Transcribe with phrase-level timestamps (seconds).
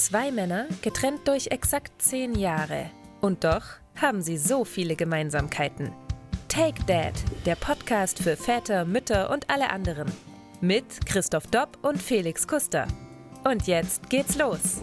[0.00, 2.86] Zwei Männer, getrennt durch exakt zehn Jahre.
[3.20, 3.64] Und doch
[4.00, 5.92] haben sie so viele Gemeinsamkeiten.
[6.48, 7.12] Take Dad,
[7.44, 10.10] der Podcast für Väter, Mütter und alle anderen.
[10.62, 12.88] Mit Christoph Dopp und Felix Kuster.
[13.44, 14.82] Und jetzt geht's los.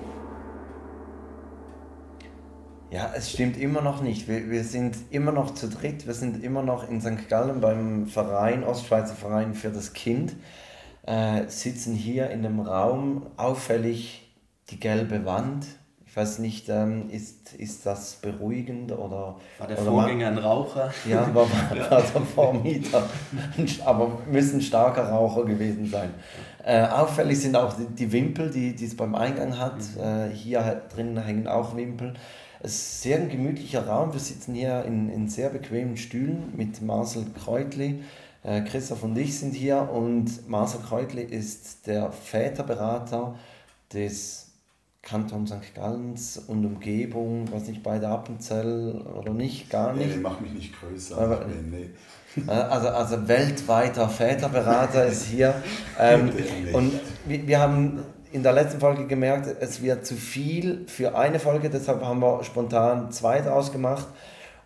[2.92, 4.28] Ja, es stimmt immer noch nicht.
[4.28, 6.06] Wir, wir sind immer noch zu dritt.
[6.06, 7.28] Wir sind immer noch in St.
[7.28, 10.36] Gallen beim Verein, Ostschweizer Verein für das Kind.
[11.08, 14.27] Äh, sitzen hier in dem Raum, auffällig
[14.70, 15.66] die gelbe Wand.
[16.06, 19.36] Ich weiß nicht, ähm, ist, ist das beruhigend oder.
[19.60, 20.92] War der oder Vorgänger ein Raucher?
[21.08, 21.48] Ja, war,
[21.90, 23.08] war der Vormieter.
[23.86, 26.10] Aber müssen starker Raucher gewesen sein.
[26.64, 29.78] Äh, auffällig sind auch die, die Wimpel, die, die es beim Eingang hat.
[29.78, 30.02] Mhm.
[30.02, 32.16] Äh, hier drin hängen auch Wimpel.
[32.60, 34.14] Es ist sehr ein gemütlicher Raum.
[34.14, 38.04] Wir sitzen hier in, in sehr bequemen Stühlen mit Marcel Kreutli.
[38.44, 43.36] Äh, Christoph und ich sind hier und Marcel Kreutli ist der Väterberater
[43.94, 44.47] des
[45.08, 45.74] Kanton St.
[45.74, 50.10] Gallens und Umgebung, weiß nicht, bei der Appenzell oder nicht, gar nicht.
[50.16, 51.18] Nee, mach mich nicht größer.
[51.18, 51.90] Aber- nee.
[52.48, 55.56] Äh, Also, also weltweiter Väterberater ist hier.
[56.00, 56.30] Ähm,
[56.74, 56.92] und
[57.26, 58.00] wir, wir haben
[58.32, 62.44] in der letzten Folge gemerkt, es wird zu viel für eine Folge, deshalb haben wir
[62.44, 64.06] spontan zwei draus gemacht.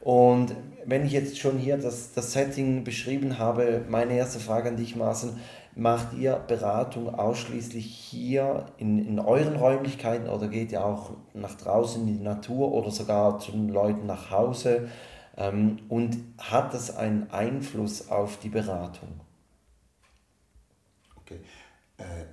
[0.01, 0.53] Und
[0.85, 4.95] wenn ich jetzt schon hier das, das Setting beschrieben habe, meine erste Frage an dich,
[4.95, 5.29] Marcel,
[5.75, 12.07] macht ihr Beratung ausschließlich hier in, in euren Räumlichkeiten oder geht ihr auch nach draußen
[12.07, 14.89] in die Natur oder sogar zu den Leuten nach Hause?
[15.37, 19.21] Ähm, und hat das einen Einfluss auf die Beratung?
[21.15, 21.39] Okay.
[21.97, 22.25] Äh,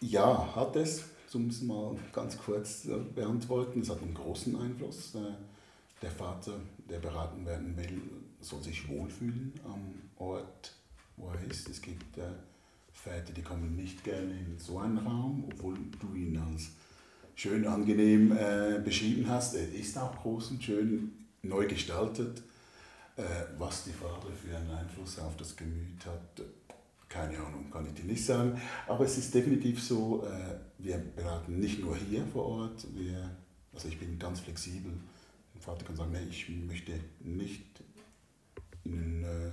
[0.00, 3.80] ja, hat es, um es mal ganz kurz zu beantworten.
[3.80, 5.14] Es hat einen großen Einfluss.
[5.14, 5.34] Äh,
[6.02, 6.52] der Vater,
[6.90, 8.02] der beraten werden will,
[8.40, 10.74] soll sich wohlfühlen am Ort,
[11.16, 11.68] wo er ist.
[11.68, 12.22] Es gibt äh,
[13.06, 16.70] Väter, die kommen nicht gerne in so einen Raum, obwohl du ihn als
[17.36, 19.54] schön angenehm äh, beschrieben hast.
[19.54, 21.12] Er ist auch groß und schön
[21.42, 22.42] neu gestaltet.
[23.16, 23.22] Äh,
[23.58, 26.42] was die Farbe für einen Einfluss auf das Gemüt hat,
[27.08, 28.60] keine Ahnung, kann ich dir nicht sagen.
[28.88, 32.86] Aber es ist definitiv so, äh, wir beraten nicht nur hier vor Ort.
[32.92, 33.30] Wir,
[33.72, 34.92] also ich bin ganz flexibel.
[35.54, 37.64] Ein Vater kann sagen, nee, ich möchte nicht
[38.84, 39.52] in ein äh,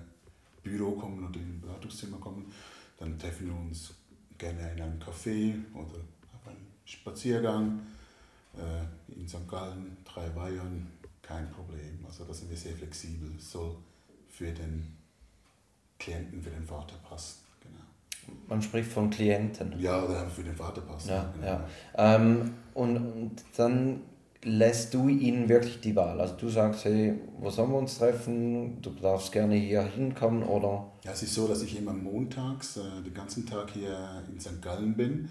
[0.63, 2.51] Büro kommen oder in ein Beratungszimmer kommen.
[3.03, 3.93] Dann treffen wir uns
[4.37, 5.99] gerne in einem Café oder
[6.33, 7.81] auf einem Spaziergang
[8.55, 9.45] äh, in St.
[9.45, 10.89] Gallen, drei Weihern,
[11.21, 11.99] kein Problem.
[12.05, 13.29] Also da sind wir sehr flexibel.
[13.39, 13.75] Soll
[14.29, 14.95] für den
[15.99, 17.39] Klienten, für den Vater passen.
[17.59, 18.37] Genau.
[18.47, 19.77] Man spricht von Klienten.
[19.81, 21.09] Ja, oder für den Vater passen.
[21.09, 21.45] Ja, genau.
[21.45, 21.67] ja.
[21.97, 23.99] Ähm, und, und dann
[24.43, 26.19] lässt du ihnen wirklich die Wahl.
[26.19, 28.81] Also du sagst, hey, wo sollen wir uns treffen?
[28.81, 30.91] Du darfst gerne hier hinkommen oder...
[31.03, 34.61] Ja, es ist so, dass ich immer montags äh, den ganzen Tag hier in St.
[34.61, 35.29] Gallen bin.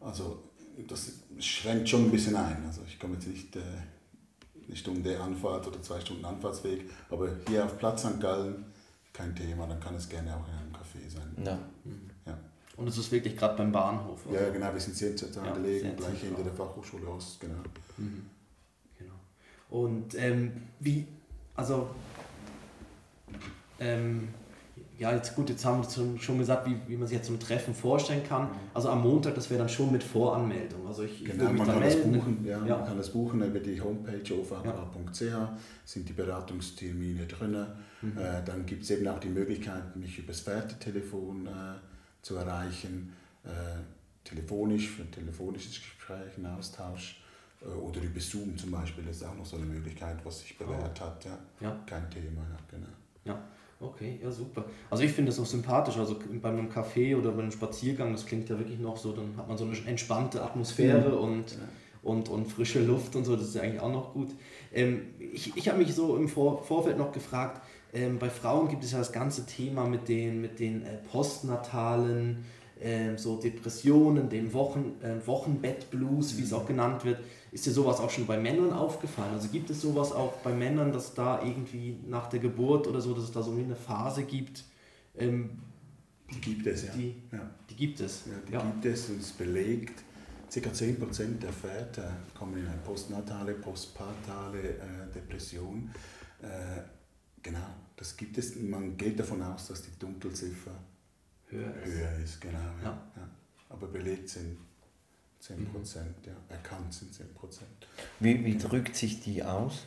[0.00, 0.42] Also
[0.88, 2.64] das schränkt schon ein bisschen ein.
[2.66, 3.60] Also ich komme jetzt nicht äh,
[4.66, 8.20] eine Stunde Anfahrt oder zwei Stunden Anfahrtsweg, aber hier auf Platz St.
[8.20, 8.64] Gallen
[9.12, 11.44] kein Thema, dann kann es gerne auch in einem Café sein.
[11.44, 11.58] Ja.
[12.26, 12.38] Ja,
[12.76, 14.26] Und es ist wirklich gerade beim Bahnhof.
[14.26, 14.42] oder?
[14.42, 17.54] ja genau, wir sind sehr zentral Ja, gelegen, gleich hinter der Fachhochschule Ost, genau.
[17.96, 18.08] Genau.
[19.68, 21.06] Und ähm, wie,
[21.54, 21.90] also,
[23.80, 24.28] ähm,
[24.98, 27.40] ja, jetzt gut, jetzt haben wir schon- gesagt, wie, wie man sich jetzt so ein
[27.40, 28.48] Treffen vorstellen kann.
[28.72, 30.86] Also am Montag, das wäre dann schon mit Voranmeldung.
[30.86, 32.12] Also ich, ich Genau, mich man kann, das melden.
[32.12, 32.78] buchen, ja, Ja.
[32.78, 35.20] man kann das buchen über die Homepage ovk.ch,
[35.84, 37.66] sind die Beratungstermine drin.
[38.00, 38.16] Mhm.
[38.16, 41.50] Äh, dann gibt es eben auch die Möglichkeit, mich über das Fährtelefon äh,
[42.22, 43.12] zu erreichen,
[43.44, 43.48] äh,
[44.24, 47.20] telefonisch, für ein telefonisches Gespräch, einen Austausch.
[47.62, 50.56] Äh, Oder über Zoom zum Beispiel, das ist auch noch so eine Möglichkeit, was sich
[50.58, 51.24] bewährt hat.
[51.24, 51.38] Ja.
[51.60, 51.80] Ja.
[51.86, 52.86] Kein Thema, ja, genau.
[53.24, 53.42] Ja,
[53.80, 54.64] okay, ja super.
[54.90, 58.26] Also ich finde das auch sympathisch, also bei einem Café oder bei einem Spaziergang, das
[58.26, 61.56] klingt ja wirklich noch so, dann hat man so eine entspannte Atmosphäre und,
[62.02, 64.30] und, und frische Luft und so, das ist ja eigentlich auch noch gut.
[64.72, 67.62] Ähm, ich ich habe mich so im Vor Vorfeld noch gefragt,
[67.92, 72.44] ähm, bei Frauen gibt es ja das ganze Thema mit den, mit den äh, postnatalen
[72.80, 77.20] ähm, so Depressionen, dem Wochen, äh, Wochenbettblues, wie es auch genannt wird.
[77.52, 79.32] Ist dir sowas auch schon bei Männern aufgefallen?
[79.34, 83.14] Also gibt es sowas auch bei Männern, dass da irgendwie nach der Geburt oder so,
[83.14, 84.64] dass es da so eine Phase gibt?
[85.16, 85.50] Ähm,
[86.30, 86.92] Die gibt es, ja.
[86.92, 87.50] Die- ja.
[87.70, 88.24] die gibt es.
[88.26, 90.02] Ja, die gibt es und es ist belegt.
[90.52, 90.70] Ca.
[90.72, 95.90] 10% der Väter kommen in eine postnatale, postpartale äh, Depression.
[96.42, 96.46] Äh,
[97.42, 98.54] genau, das gibt es.
[98.56, 100.72] Man geht davon aus, dass die Dunkelziffer
[101.48, 101.86] Höher ist.
[101.86, 102.40] höher ist.
[102.40, 102.84] Genau, ja.
[102.84, 103.12] Ja.
[103.16, 103.30] Ja.
[103.68, 104.56] Aber belegt sind
[105.42, 106.32] 10%, ja.
[106.48, 107.20] erkannt sind 10%.
[108.20, 109.86] Wie, wie drückt sich die aus?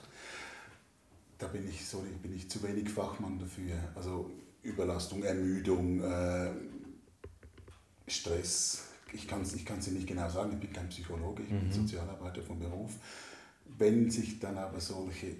[1.37, 3.77] Da bin ich, sorry, bin ich zu wenig Fachmann dafür.
[3.95, 4.29] Also
[4.61, 6.51] Überlastung, Ermüdung, äh,
[8.07, 11.67] Stress, ich kann es ich kann's nicht genau sagen, ich bin kein Psychologe, ich bin
[11.67, 11.71] mhm.
[11.71, 12.93] Sozialarbeiter vom Beruf.
[13.77, 15.35] Wenn sich dann aber solche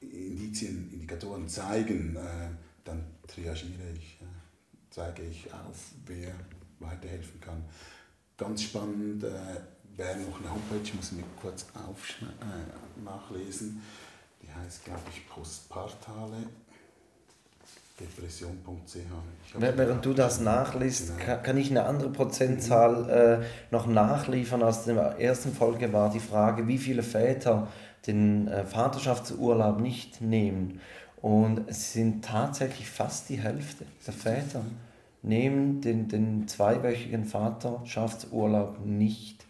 [0.00, 2.50] Indizien, Indikatoren zeigen, äh,
[2.84, 4.24] dann triagiere ich, äh,
[4.98, 6.32] zeige ich auf, wer
[6.80, 7.64] weiterhelfen kann.
[8.36, 9.28] Ganz spannend äh,
[9.96, 13.80] wäre noch eine Homepage, ich muss mir kurz äh, nachlesen.
[14.42, 16.36] Die heißt, glaube ich, Postpartale
[18.00, 19.54] depression.ch.
[19.58, 21.42] Während du das nachliest, genau.
[21.42, 24.62] kann ich eine andere Prozentzahl äh, noch nachliefern.
[24.62, 27.68] Aus der ersten Folge war die Frage, wie viele Väter
[28.06, 30.80] den äh, Vaterschaftsurlaub nicht nehmen.
[31.20, 34.62] Und es sind tatsächlich fast die Hälfte der Väter
[35.22, 39.44] nehmen den, den zweiwöchigen Vaterschaftsurlaub nicht.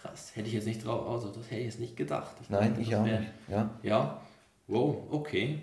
[0.00, 2.34] Krass, hätte ich jetzt nicht drauf, also das hätte ich jetzt nicht gedacht.
[2.42, 3.32] Ich Nein, dachte, ich auch wär, nicht.
[3.48, 3.70] Ja.
[3.82, 4.20] ja,
[4.66, 5.58] wow, okay.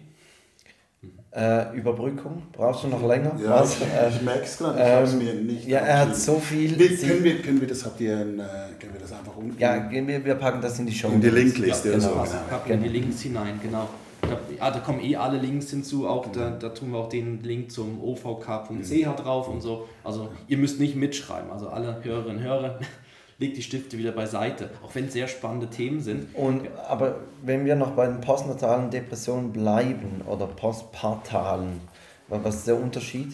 [1.31, 3.37] Äh, Überbrückung, brauchst du noch länger?
[3.39, 3.77] Ja, Was?
[3.79, 3.83] ich,
[4.15, 6.77] ich merke es gerade, ich ähm, habe es mir nicht Ja, er hat so viel...
[6.79, 8.37] Wir, können, wir, können wir das, habt ihr, ein,
[8.79, 9.59] können wir das einfach unten...
[9.59, 11.09] Ja, wir, wir packen das in die Show.
[11.09, 11.89] In die Linkliste.
[11.89, 12.09] Ja, genau.
[12.09, 12.83] So, also, packen genau.
[12.83, 13.87] die Links hinein, genau.
[14.29, 17.43] Da, ja, da kommen eh alle Links hinzu, auch da, da tun wir auch den
[17.43, 19.15] Link zum ovk.ch mhm.
[19.15, 19.87] drauf und so.
[20.03, 22.79] Also ihr müsst nicht mitschreiben, also alle Hörerinnen und Hörer,
[23.39, 26.35] legt die Stifte wieder beiseite, auch wenn es sehr spannende Themen sind.
[26.35, 31.81] Und, aber wenn wir noch bei den postnatalen Depressionen bleiben oder postpartalen,
[32.27, 33.33] was ist der Unterschied?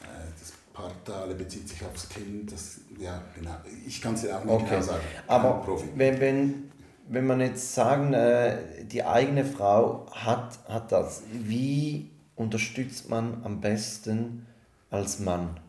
[0.00, 0.04] Äh,
[0.38, 3.56] das Partale bezieht sich aufs Kind, das, ja, genau.
[3.86, 4.66] Ich kann es ja auch nicht okay.
[4.70, 5.02] genau sagen.
[5.26, 5.66] Aber
[5.96, 6.71] wenn, wenn,
[7.12, 13.60] wenn man jetzt sagen, äh, die eigene Frau hat, hat das, wie unterstützt man am
[13.60, 14.46] besten
[14.90, 15.60] als Mann?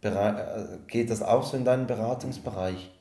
[0.00, 2.92] Äh, geht das auch so in deinen Beratungsbereich?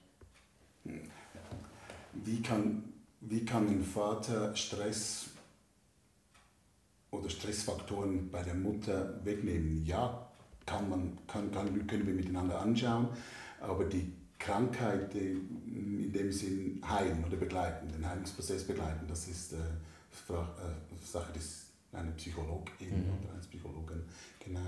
[2.14, 2.86] Wie kann,
[3.22, 5.26] wie kann ein Vater Stress
[7.12, 9.86] oder Stressfaktoren bei der Mutter wegnehmen?
[9.86, 10.28] Ja,
[10.66, 13.10] kann man, kann, kann, können wir miteinander anschauen,
[13.62, 14.12] aber die
[14.44, 21.32] Krankheit in dem Sinn heilen oder begleiten, den Heilungsprozess begleiten, das ist äh, äh Sache
[21.32, 21.64] des
[21.94, 23.24] einer Psychologin mhm.
[23.24, 24.04] oder eines Psychologen.
[24.44, 24.60] Genau.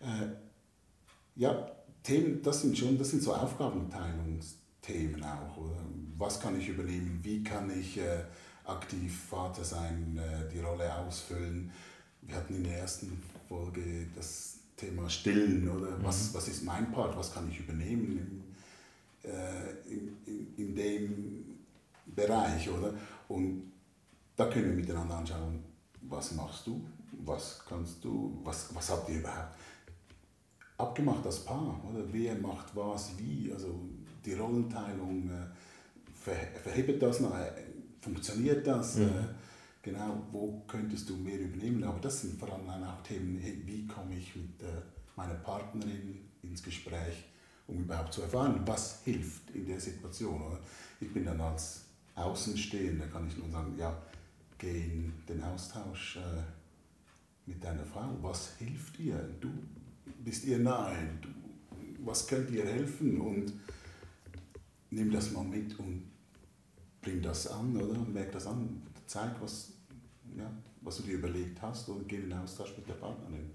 [0.00, 0.28] Äh,
[1.36, 1.70] ja,
[2.02, 5.56] Themen, das sind schon, das sind so Aufgabenteilungsthemen auch.
[5.56, 5.80] Oder?
[6.18, 7.20] Was kann ich übernehmen?
[7.22, 8.24] Wie kann ich äh,
[8.64, 11.70] aktiv Vater sein, äh, die Rolle ausfüllen?
[12.22, 15.96] Wir hatten in der ersten Folge das Thema Stillen, oder?
[15.96, 16.04] Mhm.
[16.04, 17.16] Was, was ist mein Part?
[17.16, 18.45] Was kann ich übernehmen?
[19.26, 21.44] Äh, in, in, in dem
[22.06, 22.94] Bereich, oder?
[23.28, 23.72] Und
[24.36, 25.62] da können wir miteinander anschauen,
[26.02, 26.86] was machst du,
[27.24, 29.56] was kannst du, was, was habt ihr überhaupt
[30.78, 32.04] abgemacht als Paar, oder?
[32.12, 33.80] Wer macht was wie, also
[34.24, 35.46] die Rollenteilung, äh,
[36.14, 37.50] ver, verhebt das noch, äh,
[38.00, 38.96] funktioniert das?
[38.96, 39.04] Mhm.
[39.04, 39.08] Äh,
[39.82, 41.82] genau, wo könntest du mehr übernehmen?
[41.84, 44.62] Aber das sind vor allem auch Themen, wie komme ich mit
[45.16, 47.24] meiner Partnerin ins Gespräch?
[47.66, 50.40] Um überhaupt zu erfahren, was hilft in der Situation.
[50.40, 50.60] Oder?
[51.00, 51.84] Ich bin dann als
[52.14, 53.96] Außenstehender, kann ich nur sagen, ja,
[54.58, 56.42] geh in den Austausch äh,
[57.46, 58.16] mit deiner Frau.
[58.22, 59.18] Was hilft ihr?
[59.40, 59.50] Du
[60.24, 60.96] bist ihr nahe.
[61.20, 61.28] Du,
[62.04, 63.20] was könnt ihr helfen?
[63.20, 63.52] Und
[64.90, 66.04] nimm das mal mit und
[67.02, 67.98] bring das an, oder?
[67.98, 68.82] Merk das an.
[69.06, 69.72] Zeig, was,
[70.36, 73.50] ja, was du dir überlegt hast und geh in den Austausch mit der Partnerin.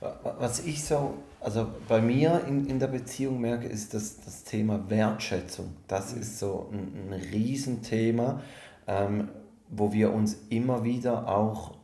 [0.00, 4.88] Was ich so, also bei mir in, in der Beziehung merke, ist das, das Thema
[4.88, 5.74] Wertschätzung.
[5.88, 6.20] Das mhm.
[6.20, 8.42] ist so ein, ein Riesenthema,
[8.86, 9.28] ähm,
[9.70, 11.74] wo wir uns immer wieder auch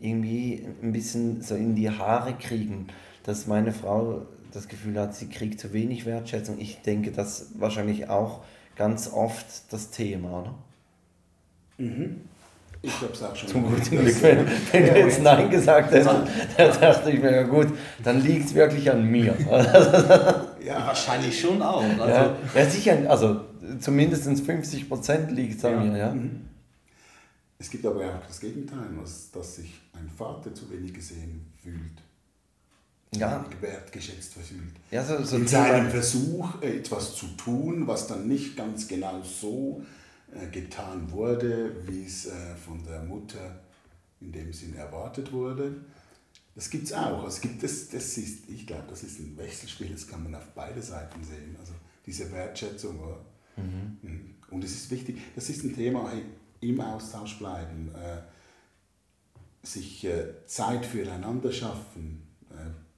[0.00, 2.88] irgendwie ein bisschen so in die Haare kriegen,
[3.22, 6.58] dass meine Frau das Gefühl hat, sie kriegt zu wenig Wertschätzung.
[6.58, 8.40] Ich denke, das ist wahrscheinlich auch
[8.76, 10.54] ganz oft das Thema, oder?
[11.78, 12.22] Mhm.
[12.82, 13.48] Ich habe es auch schon.
[13.48, 16.08] Zum guten Glück, wenn, wenn du jetzt Nein gesagt hättest,
[16.56, 17.68] dann dachte ich mir, ja gut,
[18.02, 19.36] dann liegt es wirklich an mir.
[20.64, 21.82] ja, wahrscheinlich schon auch.
[21.82, 22.04] Also.
[22.06, 23.42] Ja, ja, sicher, also
[23.80, 25.80] zumindest 50 Prozent liegt es an ja.
[25.80, 25.98] mir.
[25.98, 26.12] Ja.
[26.12, 26.46] Mhm.
[27.58, 31.76] Es gibt aber auch das Gegenteil, dass, dass sich ein Vater zu wenig gesehen fühlt.
[33.12, 33.44] Ja.
[33.60, 34.72] wertgeschätzt fühlt.
[34.90, 39.82] Ja, so, so In seinem Versuch, etwas zu tun, was dann nicht ganz genau so
[40.50, 43.60] getan wurde, wie es äh, von der Mutter
[44.20, 45.76] in dem Sinn erwartet wurde.
[46.54, 47.26] Das gibt es auch.
[47.26, 50.48] Es gibt das, das ist, ich glaube, das ist ein Wechselspiel, das kann man auf
[50.54, 51.56] beide Seiten sehen.
[51.58, 51.72] Also
[52.06, 52.98] diese Wertschätzung.
[53.56, 53.98] Mhm.
[54.02, 54.34] mhm.
[54.50, 56.12] Und es ist wichtig, das ist ein Thema,
[56.60, 58.18] im Austausch bleiben, äh,
[59.64, 60.08] sich
[60.46, 62.22] Zeit füreinander schaffen.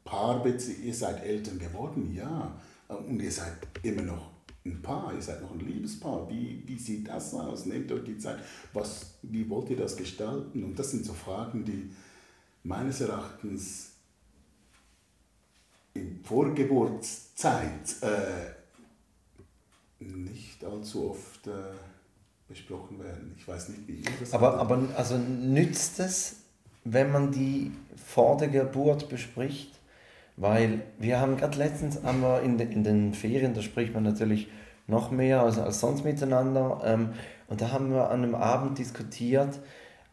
[0.04, 2.58] Paarbeziehung, ihr seid Eltern geworden, ja,
[2.88, 4.31] und ihr seid immer noch
[4.64, 6.28] ein Paar, ihr seid noch ein Liebespaar.
[6.28, 7.66] Wie, wie sieht das aus?
[7.66, 8.38] Nehmt euch die Zeit.
[8.72, 10.62] Was, wie wollt ihr das gestalten?
[10.62, 11.90] Und das sind so Fragen, die
[12.62, 13.90] meines Erachtens
[15.94, 18.52] in Vorgeburtszeit äh,
[20.04, 21.74] nicht allzu oft äh,
[22.48, 23.34] besprochen werden.
[23.36, 26.36] Ich weiß nicht, wie ihr das Aber, aber also nützt es,
[26.84, 29.78] wenn man die vor der Geburt bespricht?
[30.42, 34.02] Weil wir haben gerade letztens haben wir in, de, in den Ferien, da spricht man
[34.02, 34.48] natürlich
[34.88, 36.80] noch mehr als, als sonst miteinander.
[36.84, 37.10] Ähm,
[37.46, 39.60] und da haben wir an einem Abend diskutiert,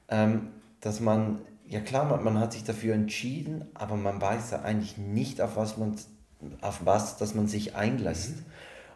[0.08, 0.50] ähm,
[0.82, 5.00] dass man, ja klar, man, man hat sich dafür entschieden, aber man weiß ja eigentlich
[5.00, 5.96] nicht, auf was man,
[6.62, 8.38] auf was, dass man sich einlässt.
[8.38, 8.46] Mhm.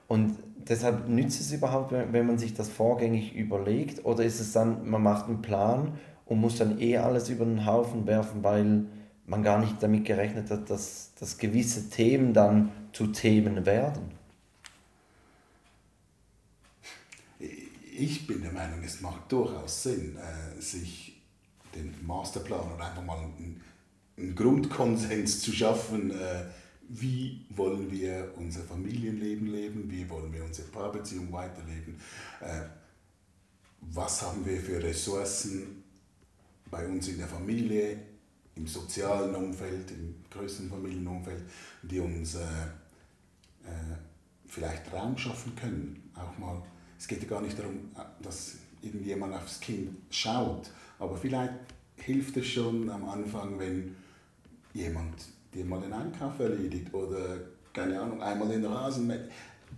[0.07, 0.37] Und
[0.69, 4.05] deshalb nützt es überhaupt, wenn man sich das vorgängig überlegt?
[4.05, 5.93] Oder ist es dann, man macht einen Plan
[6.27, 8.85] und muss dann eh alles über den Haufen werfen, weil
[9.25, 14.11] man gar nicht damit gerechnet hat, dass, dass gewisse Themen dann zu Themen werden?
[17.95, 21.21] Ich bin der Meinung, es macht durchaus Sinn, äh, sich
[21.75, 23.61] den Masterplan oder einfach mal einen,
[24.17, 26.45] einen Grundkonsens zu schaffen, äh,
[26.89, 31.99] wie wollen wir unser Familienleben leben, wie wollen wir unsere Paarbeziehung weiterleben,
[32.41, 32.61] äh,
[33.81, 35.83] was haben wir für Ressourcen
[36.69, 37.97] bei uns in der Familie,
[38.55, 41.43] im sozialen Umfeld, im größeren Familienumfeld,
[41.81, 42.39] die uns äh,
[43.65, 43.95] äh,
[44.47, 46.11] vielleicht Raum schaffen können.
[46.15, 46.61] Auch mal,
[46.97, 47.91] es geht ja gar nicht darum,
[48.21, 50.69] dass irgendjemand aufs Kind schaut,
[50.99, 51.53] aber vielleicht
[51.95, 53.95] hilft es schon am Anfang, wenn
[54.73, 55.13] jemand
[55.53, 57.37] dir mal den Einkauf erledigt oder,
[57.71, 59.11] keine Ahnung, einmal den Rasen.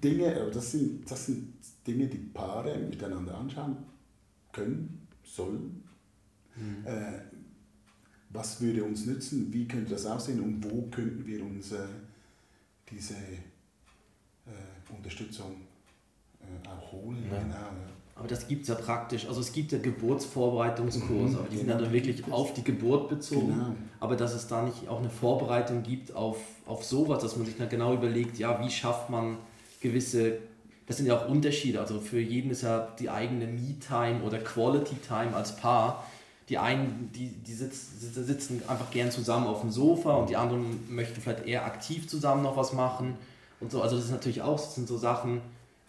[0.04, 1.54] Dinge, das sind, das sind
[1.86, 3.78] Dinge, die Paare miteinander anschauen
[4.52, 5.84] können, sollen.
[6.56, 6.86] Mhm.
[6.86, 7.35] Äh,
[8.36, 9.52] was würde uns nützen?
[9.52, 10.42] Wie könnte das aussehen?
[10.42, 11.78] Und wo könnten wir uns äh,
[12.92, 15.62] diese äh, Unterstützung
[16.42, 17.24] äh, auch holen?
[17.32, 17.38] Ja.
[17.40, 17.96] Genau, ja.
[18.18, 19.28] Aber das gibt es ja praktisch.
[19.28, 21.74] Also es gibt ja Geburtsvorbereitungskurse, mhm, aber die genau.
[21.74, 23.50] sind dann wirklich auf die Geburt bezogen.
[23.50, 23.76] Genau.
[24.00, 27.58] Aber dass es da nicht auch eine Vorbereitung gibt auf, auf sowas, dass man sich
[27.58, 29.38] dann genau überlegt, ja, wie schafft man
[29.82, 30.38] gewisse,
[30.88, 31.82] das sind ja auch Unterschiede.
[31.82, 36.06] Also für jeden ist ja die eigene Me-Time oder Quality-Time als Paar.
[36.50, 40.94] Die einen, die, die sitzen, sitzen einfach gern zusammen auf dem Sofa und die anderen
[40.94, 43.16] möchten vielleicht eher aktiv zusammen noch was machen
[43.60, 43.82] und so.
[43.82, 45.42] Also das ist natürlich auch, das sind so Sachen,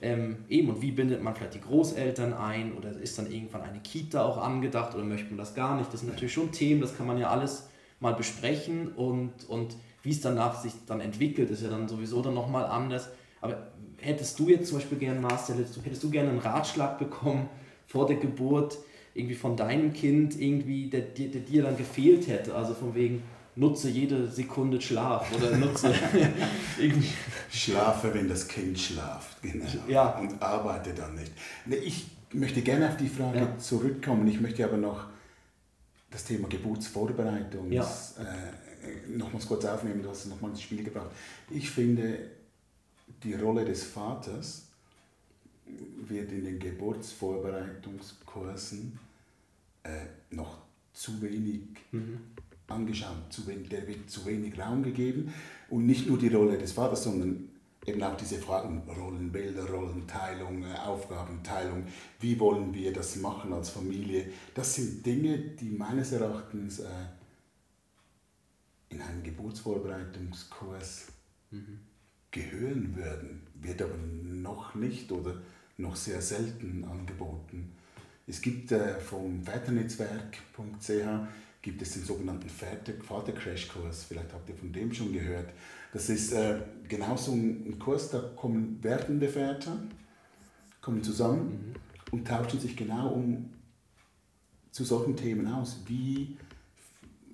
[0.03, 3.81] ähm, eben, und wie bindet man vielleicht die Großeltern ein oder ist dann irgendwann eine
[3.81, 5.93] Kita auch angedacht oder möchte man das gar nicht?
[5.93, 10.11] Das sind natürlich schon Themen, das kann man ja alles mal besprechen und, und wie
[10.11, 13.09] es danach sich dann entwickelt, ist ja dann sowieso dann nochmal anders.
[13.41, 16.99] Aber hättest du jetzt zum Beispiel gerne, Master, hättest du, hättest du gerne einen Ratschlag
[16.99, 17.49] bekommen
[17.87, 18.77] vor der Geburt,
[19.17, 22.55] irgendwie von deinem Kind, irgendwie, der, der, der dir dann gefehlt hätte?
[22.55, 23.23] Also von wegen,
[23.57, 25.93] nutze jede Sekunde Schlaf oder nutze
[26.79, 27.11] irgendwie.
[27.51, 29.67] Schlafe, wenn das Kind schlaft, genau.
[29.89, 30.11] Ja.
[30.19, 31.33] Und arbeite dann nicht.
[31.85, 33.59] Ich möchte gerne auf die Frage ja.
[33.59, 34.29] zurückkommen.
[34.29, 35.07] Ich möchte aber noch
[36.11, 37.83] das Thema Geburtsvorbereitung ja.
[37.83, 40.03] äh, nochmals kurz aufnehmen.
[40.03, 41.11] Du hast es nochmal ins Spiel gebracht.
[41.51, 42.31] Ich finde,
[43.23, 44.65] die Rolle des Vaters
[46.07, 48.99] wird in den Geburtsvorbereitungskursen
[49.87, 50.59] äh, noch
[50.93, 51.63] zu wenig
[51.93, 52.19] mhm
[52.69, 53.31] angeschaut.
[53.31, 55.33] Zu wenig, der wird zu wenig Raum gegeben.
[55.69, 57.49] Und nicht nur die Rolle des Vaters, sondern
[57.85, 61.87] eben auch diese Fragen, Rollenbilder, Rollenteilung, äh, Aufgabenteilung,
[62.21, 64.31] wie wollen wir das machen als Familie.
[64.55, 66.89] Das sind Dinge, die meines Erachtens äh,
[68.89, 71.07] in einen Geburtsvorbereitungskurs
[71.51, 71.81] mhm.
[72.31, 75.41] gehören würden, wird aber noch nicht oder
[75.77, 77.73] noch sehr selten angeboten.
[78.27, 80.91] Es gibt äh, vom Väternetzwerk.ch
[81.63, 84.05] gibt es den sogenannten Vater-Crash-Kurs.
[84.05, 85.49] Vielleicht habt ihr von dem schon gehört.
[85.93, 89.77] Das ist äh, genau so ein Kurs, da kommen werdende Väter
[90.81, 92.13] kommen zusammen mhm.
[92.13, 93.51] und tauschen sich genau um
[94.71, 95.81] zu solchen Themen aus.
[95.87, 96.37] Wie,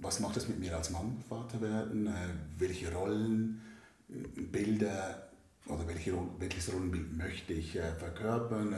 [0.01, 2.07] was macht das mit mir als Mann, Vater werden?
[2.07, 3.61] Äh, welche Rollen,
[4.09, 5.32] Bilder
[5.73, 8.73] oder welche, welches Rollenbild möchte ich äh, verkörpern?
[8.73, 8.76] Äh,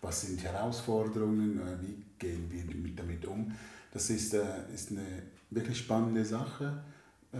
[0.00, 1.58] was sind Herausforderungen?
[1.58, 3.54] Äh, wie gehen wir damit um?
[3.92, 6.82] Das ist, äh, ist eine wirklich spannende Sache,
[7.32, 7.38] äh,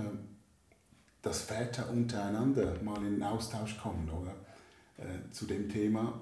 [1.23, 4.35] dass Väter untereinander mal in Austausch kommen oder?
[4.97, 6.21] Äh, zu dem Thema,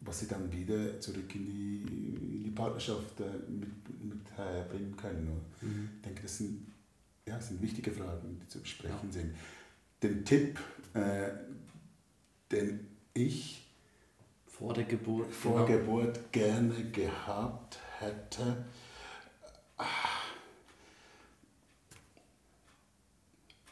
[0.00, 1.82] was sie dann wieder zurück in die,
[2.36, 4.36] in die Partnerschaft äh, mit, mit
[4.70, 5.40] bringen können.
[5.60, 5.88] Mhm.
[5.96, 6.66] Ich denke, das sind,
[7.26, 9.12] ja, das sind wichtige Fragen, die zu besprechen ja.
[9.12, 9.34] sind.
[10.00, 10.60] Den Tipp,
[10.94, 11.30] äh,
[12.50, 13.62] den ich
[14.46, 15.78] vor der Geburt, vor genau.
[15.78, 18.64] Geburt gerne gehabt hätte,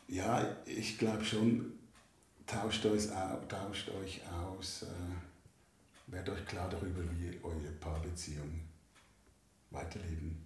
[0.09, 1.73] ja, ich glaube schon,
[2.47, 3.09] tauscht euch,
[3.49, 8.61] tauscht euch aus, äh, werdet euch klar darüber, wie eure Paarbeziehung
[9.71, 10.45] weiterleben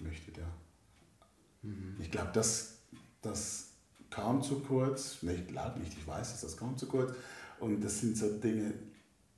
[0.00, 0.38] möchtet.
[0.38, 0.50] Ja.
[1.62, 1.96] Mhm.
[2.00, 2.78] Ich glaube, das,
[3.22, 3.68] das
[4.10, 5.18] kam zu kurz.
[5.22, 7.14] Nee, ich glaube nicht, ich weiß es, das kam zu kurz.
[7.64, 8.74] Und das sind so Dinge,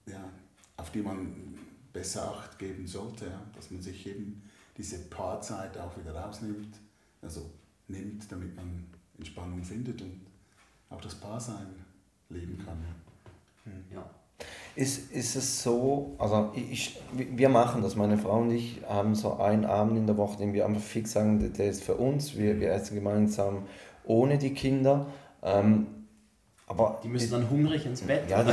[0.07, 0.29] ja,
[0.77, 1.33] auf die man
[1.93, 4.43] besser Acht geben sollte, ja, dass man sich eben
[4.77, 6.77] diese Paarzeit auch wieder rausnimmt,
[7.23, 7.49] also
[7.87, 8.85] nimmt, damit man
[9.17, 10.23] Entspannung findet und
[10.91, 11.69] auch das Paarsein
[12.29, 12.79] leben kann.
[13.95, 14.11] Ja.
[14.75, 19.39] Ist, ist es so, also ich, wir machen das, meine Frau und ich haben so
[19.39, 22.59] einen Abend in der Woche, den wir einfach fix sagen, der ist für uns, wir,
[22.59, 23.63] wir essen gemeinsam
[24.05, 25.07] ohne die Kinder.
[25.43, 25.87] Ähm,
[26.67, 28.29] aber die müssen dann hungrig ins Bett.
[28.29, 28.45] Ja,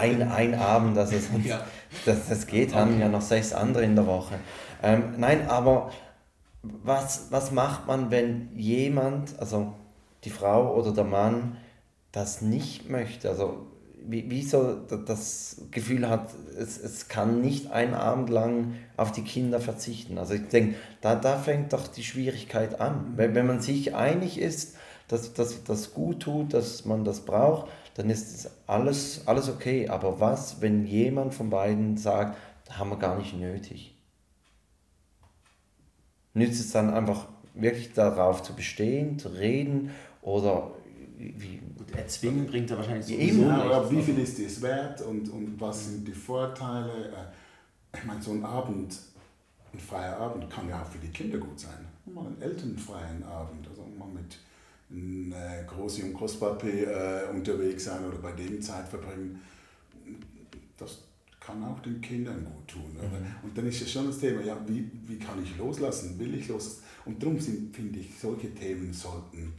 [0.00, 1.64] ein, ein Abend, das, ist, ja.
[2.04, 2.78] das, das geht, okay.
[2.78, 4.34] haben ja noch sechs andere in der Woche.
[4.82, 5.92] Ähm, nein, aber
[6.62, 9.72] was, was macht man, wenn jemand, also
[10.24, 11.56] die Frau oder der Mann,
[12.10, 13.28] das nicht möchte?
[13.28, 13.66] Also
[14.06, 14.74] wie, wie so
[15.06, 20.18] das Gefühl hat, es, es kann nicht einen Abend lang auf die Kinder verzichten.
[20.18, 23.14] Also ich denke, da, da fängt doch die Schwierigkeit an.
[23.16, 24.76] Wenn, wenn man sich einig ist,
[25.08, 29.88] dass das gut tut, dass man das braucht, dann ist alles, alles okay.
[29.88, 32.36] Aber was, wenn jemand von beiden sagt,
[32.70, 33.94] haben wir gar nicht nötig?
[36.32, 39.90] Nützt es dann einfach wirklich darauf zu bestehen, zu reden
[40.22, 40.72] oder
[41.16, 41.60] wie?
[41.78, 45.60] Gut, erzwingen bringt er wahrscheinlich so Eben, aber wie viel ist es wert und, und
[45.60, 47.08] was sind die Vorteile?
[47.08, 48.98] Äh, ich meine, so ein Abend,
[49.72, 51.86] ein freier Abend kann ja auch für die Kinder gut sein.
[52.06, 54.36] Mal einen elternfreien Abend, also mal mit
[55.32, 59.40] äh, Großi und Großpapi äh, unterwegs sein oder bei denen Zeit verbringen.
[60.76, 60.98] Das
[61.40, 62.92] kann auch den Kindern gut tun.
[62.94, 63.26] Mhm.
[63.42, 66.18] Und dann ist ja schon das Thema, ja, wie, wie kann ich loslassen?
[66.18, 66.82] Will ich loslassen?
[67.04, 69.52] Und darum finde ich, solche Themen sollten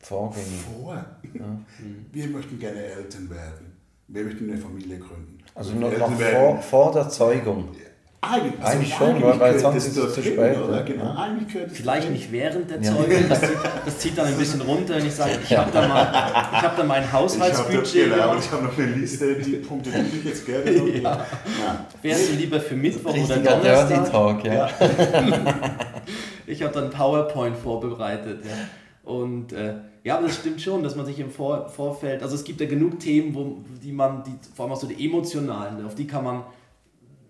[0.00, 0.60] Vorgängig.
[0.60, 0.94] Vor.
[1.34, 1.60] Ja.
[2.12, 3.72] Wir möchten gerne Eltern werden.
[4.06, 5.38] Wir möchten eine Familie gründen.
[5.54, 7.68] Also noch, noch vor, vor der Zeugung.
[8.20, 10.58] Eigentlich, also eigentlich schon, eigentlich weil sonst ist es zu spät.
[10.58, 10.82] Oder?
[10.82, 11.14] Genau.
[11.14, 13.50] Eigentlich Vielleicht nicht während der Zeugung, das, zieht,
[13.86, 16.82] das, zieht, dann ein bisschen runter, wenn ich sage, ich habe da, mal, hab da
[16.82, 17.94] mein Haushaltsbudget.
[17.94, 21.00] Ich habe genau, hab noch eine Liste, die Punkte, die ich jetzt gerne noch ja.
[21.00, 21.86] ja.
[22.02, 23.88] Wärst du lieber für Mittwoch oder Donnerstag?
[23.88, 24.68] Dirty Talk, ja.
[26.46, 28.40] ich habe dann PowerPoint vorbereitet.
[28.44, 29.10] Ja.
[29.12, 32.42] Und äh, ja, aber das stimmt schon, dass man sich im Vor Vorfeld, also es
[32.42, 35.94] gibt ja genug Themen, wo, die man, die, vor allem auch so die emotionalen, auf
[35.94, 36.42] die kann man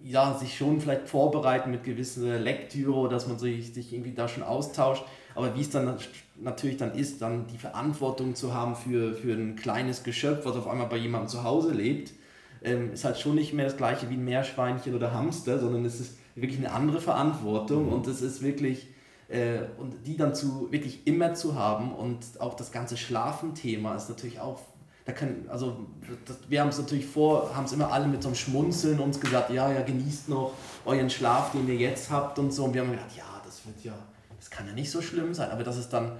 [0.08, 4.42] ja, sich schon vielleicht vorbereiten mit gewisser Lektüre, dass man sich, sich irgendwie da schon
[4.42, 5.04] austauscht.
[5.34, 5.98] Aber wie es dann
[6.40, 10.66] natürlich dann ist, dann die Verantwortung zu haben für, für ein kleines Geschöpf, was auf
[10.66, 12.14] einmal bei jemandem zu Hause lebt,
[12.62, 16.00] ähm, ist halt schon nicht mehr das gleiche wie ein Meerschweinchen oder Hamster, sondern es
[16.00, 17.92] ist wirklich eine andere Verantwortung mhm.
[17.92, 18.86] und es ist wirklich
[19.28, 24.08] äh, und die dann zu wirklich immer zu haben und auch das ganze Schlafenthema ist
[24.08, 24.60] natürlich auch
[25.08, 25.86] da kann, also
[26.26, 29.18] das, wir haben es natürlich vor, haben es immer alle mit so einem Schmunzeln uns
[29.18, 30.52] gesagt, ja, ja, genießt noch
[30.84, 32.64] euren Schlaf, den ihr jetzt habt und so.
[32.64, 33.94] Und wir haben gedacht, ja, das wird ja,
[34.36, 36.12] das kann ja nicht so schlimm sein, aber dass es dann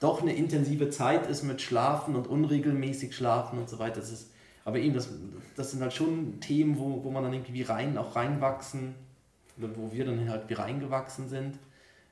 [0.00, 4.00] doch eine intensive Zeit ist mit Schlafen und unregelmäßig Schlafen und so weiter.
[4.00, 4.30] Das ist,
[4.64, 5.10] aber eben, das,
[5.54, 8.94] das sind halt schon Themen, wo, wo man dann irgendwie rein, auch reinwachsen,
[9.58, 11.58] wo wir dann halt wie reingewachsen sind.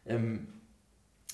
[0.05, 0.49] Ähm,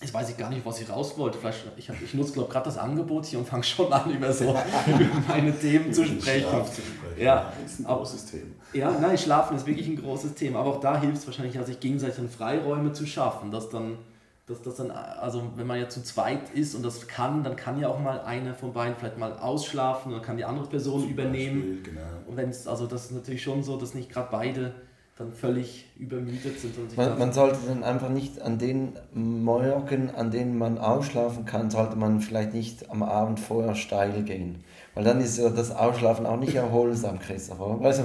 [0.01, 1.39] Jetzt weiß ich gar nicht, was ich raus wollte.
[1.39, 4.33] Vielleicht, ich, hab, ich nutze, glaube gerade das Angebot hier und fange schon an, über
[4.33, 4.45] so
[4.87, 6.51] über meine Themen zu sprechen.
[6.67, 7.17] zu sprechen.
[7.17, 8.51] Ja, das ist ein großes Thema.
[8.73, 10.59] Ja, nein, Schlafen ist wirklich ein großes Thema.
[10.61, 13.99] Aber auch da hilft es wahrscheinlich, sich gegenseitig dann Freiräume zu schaffen, dass dann,
[14.47, 17.79] dass das dann, also wenn man ja zu zweit ist und das kann, dann kann
[17.79, 21.11] ja auch mal einer von beiden vielleicht mal ausschlafen oder kann die andere Person Zum
[21.11, 21.77] übernehmen.
[21.77, 22.07] Beispiel, genau.
[22.27, 24.75] Und wenn es, also das ist natürlich schon so, dass nicht gerade beide
[25.17, 26.77] dann völlig übermüdet sind.
[26.77, 31.71] Und man, man sollte dann einfach nicht an den Morgen, an denen man ausschlafen kann,
[31.71, 34.65] sollte man vielleicht nicht am Abend vorher steil gehen.
[34.95, 37.79] Weil dann ist ja das Ausschlafen auch nicht erholsam, Christopher.
[37.83, 38.03] Also,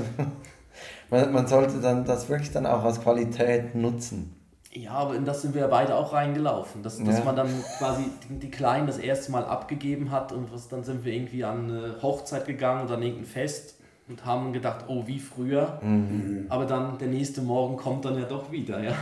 [1.10, 4.36] man, man sollte dann das wirklich dann auch als Qualität nutzen.
[4.72, 6.84] Ja, aber in das sind wir ja beide auch reingelaufen.
[6.84, 7.24] Dass, dass ja.
[7.24, 11.06] man dann quasi die, die, Kleinen das erste Mal abgegeben hat und was, dann sind
[11.06, 13.79] wir irgendwie an eine Hochzeit gegangen oder an irgendein Fest
[14.10, 15.80] und haben gedacht, oh, wie früher.
[15.84, 16.46] Mhm.
[16.50, 18.94] Aber dann der nächste Morgen kommt dann ja doch wieder, ja.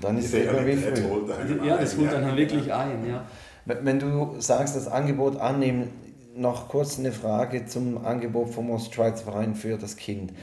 [0.00, 1.64] Dann ist es ja wie früher.
[1.64, 3.24] Ja, das holt dann wirklich ein, ja.
[3.64, 5.88] Wenn du sagst, das Angebot annehmen,
[6.34, 10.32] noch kurz eine Frage zum Angebot vom Ostschweizverein für das Kind.
[10.32, 10.36] Mhm.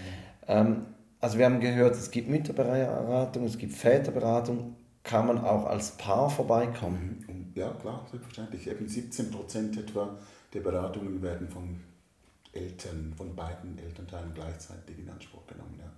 [0.47, 0.85] Ähm,
[1.19, 4.75] also wir haben gehört, es gibt Mütterberatung, es gibt Väterberatung.
[5.03, 7.25] Kann man auch als Paar vorbeikommen?
[7.27, 7.51] Mhm.
[7.55, 8.67] Ja, klar, selbstverständlich.
[8.67, 10.17] Eben 17 Prozent etwa
[10.53, 11.79] der Beratungen werden von
[12.53, 15.75] Eltern, von beiden Elternteilen gleichzeitig in Anspruch genommen.
[15.79, 15.91] Ja.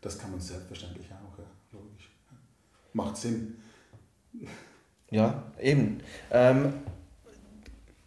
[0.00, 2.10] Das kann man selbstverständlich auch, ja, logisch.
[2.30, 2.36] Ja.
[2.92, 3.56] Macht Sinn.
[5.10, 6.00] Ja, eben.
[6.30, 6.74] Ähm,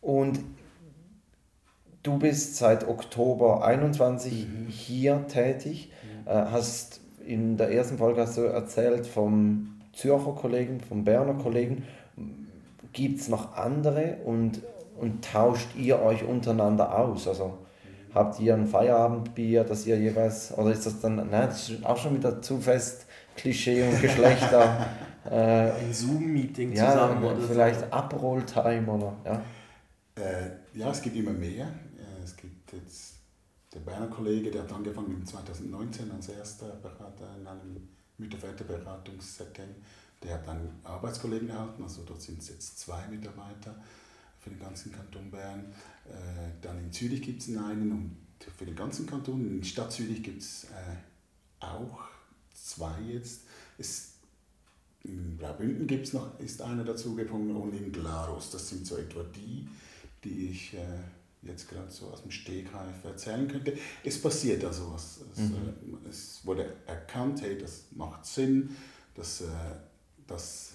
[0.02, 0.40] und
[2.04, 4.68] du bist seit Oktober 21 mhm.
[4.68, 5.92] hier tätig,
[6.26, 6.30] mhm.
[6.30, 11.84] hast in der ersten Folge hast du erzählt vom Zürcher Kollegen, vom Berner Kollegen.
[12.94, 14.62] Gibt es noch andere und
[14.98, 17.28] und tauscht ihr euch untereinander aus?
[17.28, 17.58] Also
[18.16, 21.98] habt ihr ein Feierabendbier, das ihr jeweils, oder ist das dann, nein, das ist auch
[21.98, 24.88] schon wieder zu fest Klischee und Geschlechter.
[25.30, 27.86] äh, ein Zoom-Meeting ja, zusammen oder vielleicht so.
[27.88, 29.42] Aperol-Time oder, ja.
[30.16, 31.66] Äh, ja, es gibt immer mehr.
[31.66, 33.16] Äh, es gibt jetzt
[33.74, 39.76] der Berner Kollege, der hat angefangen 2019 als erster Berater in einem Mütter-Väter-Beratungssetting.
[40.24, 43.76] Der hat einen Arbeitskollegen erhalten, also dort sind es jetzt zwei Mitarbeiter
[44.46, 45.74] für den ganzen Kanton Bern.
[46.08, 48.16] Äh, dann in Zürich gibt es einen und
[48.58, 49.44] für den ganzen Kanton.
[49.58, 52.04] In Stadt Zürich gibt es äh, auch
[52.54, 53.42] zwei jetzt.
[53.80, 54.14] Es,
[55.04, 58.52] in Graubünden gibt's noch, ist einer dazugekommen und in Glarus.
[58.52, 59.68] Das sind so etwa die,
[60.24, 61.00] die ich äh,
[61.42, 63.76] jetzt gerade so aus dem Stegreif erzählen könnte.
[64.04, 65.22] Es passiert also was.
[65.34, 65.56] Es, mhm.
[65.56, 68.76] äh, es wurde erkannt, hey, das macht Sinn,
[69.16, 69.48] dass, äh,
[70.28, 70.75] dass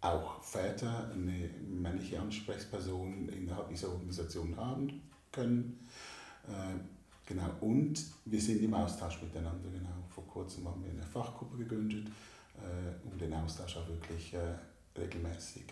[0.00, 5.86] auch Väter eine männliche Ansprechperson innerhalb dieser Organisation haben können.
[6.48, 6.78] Äh,
[7.26, 7.50] genau.
[7.60, 9.68] Und wir sind im Austausch miteinander.
[9.70, 10.04] Genau.
[10.08, 12.08] Vor kurzem haben wir eine Fachgruppe gegründet,
[12.56, 14.54] äh, um den Austausch auch wirklich äh,
[14.98, 15.64] regelmäßig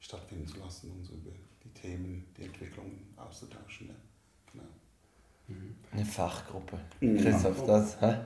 [0.00, 1.30] stattfinden zu lassen und so über
[1.62, 3.90] die Themen, die Entwicklungen auszutauschen.
[4.52, 4.64] Genau.
[5.48, 5.74] Mhm.
[5.92, 6.78] Eine Fachgruppe.
[7.00, 8.00] Christoph, das.
[8.00, 8.18] Hä?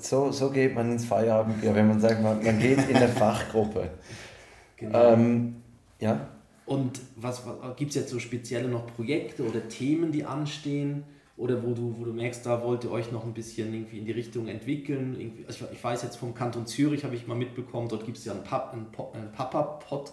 [0.00, 3.90] So, so geht man ins Feierabendbier, wenn man sagt, man, man geht in eine Fachgruppe.
[4.76, 5.12] Genau.
[5.12, 5.56] Ähm,
[6.00, 6.28] ja.
[6.66, 11.04] Und was, was gibt es jetzt so spezielle noch Projekte oder Themen, die anstehen?
[11.36, 14.04] Oder wo du, wo du merkst, da wollt ihr euch noch ein bisschen irgendwie in
[14.04, 15.42] die Richtung entwickeln.
[15.48, 18.24] Also ich, ich weiß jetzt vom Kanton Zürich, habe ich mal mitbekommen, dort gibt es
[18.24, 20.12] ja einen, Pap, einen, einen Papa-Pod,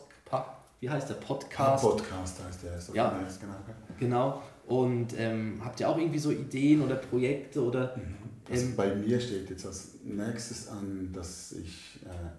[0.81, 1.15] wie heißt der?
[1.15, 1.83] Podcast?
[1.83, 2.81] Podcast heißt der.
[2.81, 3.53] So ja, genau.
[3.99, 4.41] genau.
[4.65, 7.95] Und ähm, habt ihr auch irgendwie so Ideen oder Projekte oder...
[7.95, 8.30] Mhm.
[8.49, 12.29] Also ähm, bei mir steht jetzt als nächstes an, dass ich äh,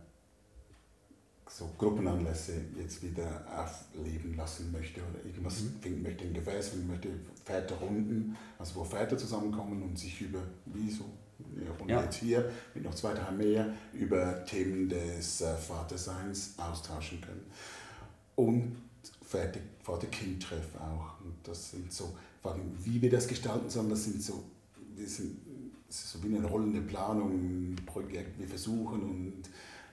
[1.48, 5.80] so Gruppenanlässe jetzt wieder aufleben lassen möchte oder irgendwas mhm.
[5.80, 7.08] finden möchte im Gefäß und möchte
[7.44, 11.04] Väterrunden, also wo Väter zusammenkommen und sich über, wie so
[11.56, 12.02] eine Runde ja.
[12.02, 17.44] jetzt hier, mit noch zwei, drei mehr, über Themen des äh, Vaterseins austauschen können.
[18.34, 18.76] Und
[19.82, 21.20] Vater-Kind-Treff auch.
[21.24, 24.44] Und das sind so Fragen, wie wir das gestalten sollen, das sind so,
[24.94, 25.38] wir sind,
[25.92, 29.42] das ist so wie eine rollende Planung, ein Projekt, wir versuchen und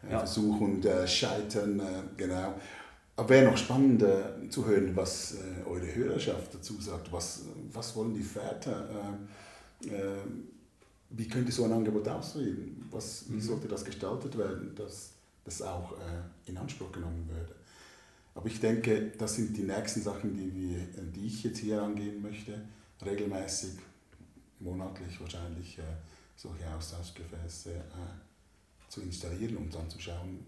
[0.07, 0.19] äh, ja.
[0.19, 2.53] Versuch und äh, Scheitern, äh, genau.
[3.17, 7.11] Aber wäre noch spannend äh, zu hören, was äh, eure Hörerschaft dazu sagt.
[7.11, 7.41] Was,
[7.73, 9.17] was wollen die Väter?
[9.83, 9.89] Äh,
[11.09, 12.87] wie könnte so ein Angebot aussehen?
[12.91, 13.41] Was, wie mhm.
[13.41, 15.11] sollte das gestaltet werden, dass
[15.43, 15.95] das auch
[16.45, 17.55] in Anspruch genommen würde?
[18.35, 20.79] Aber ich denke, das sind die nächsten Sachen, die, wir,
[21.13, 22.61] die ich jetzt hier angehen möchte.
[23.03, 23.71] Regelmäßig,
[24.59, 25.79] monatlich wahrscheinlich
[26.35, 27.71] solche Austauschgefäße
[28.87, 30.39] zu installieren und dann zu schauen,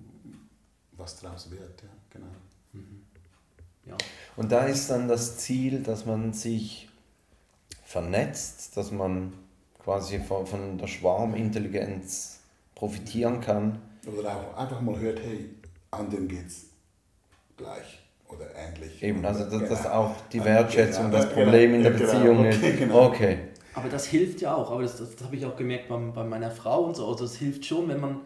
[0.93, 1.81] was daraus wird.
[1.81, 2.31] Ja, genau.
[2.73, 3.01] Mhm.
[3.85, 3.97] Ja.
[4.35, 6.89] Und da ist dann das Ziel, dass man sich
[7.83, 9.33] vernetzt, dass man
[9.79, 12.39] quasi von, von der Schwarmintelligenz
[12.75, 13.81] profitieren kann.
[14.05, 15.49] Oder auch einfach mal hört, hey,
[15.91, 16.67] anderen geht es
[17.57, 19.03] gleich oder ähnlich.
[19.03, 19.93] Eben, also dass, genau.
[19.93, 21.17] auch die Wertschätzung genau.
[21.17, 22.11] das Problem in der genau.
[22.13, 22.77] Beziehung okay, ist.
[22.79, 23.05] Genau.
[23.07, 23.37] Okay.
[23.73, 26.23] Aber das hilft ja auch, aber das, das, das habe ich auch gemerkt bei, bei
[26.23, 27.07] meiner Frau und so.
[27.07, 28.17] Also es hilft schon, wenn man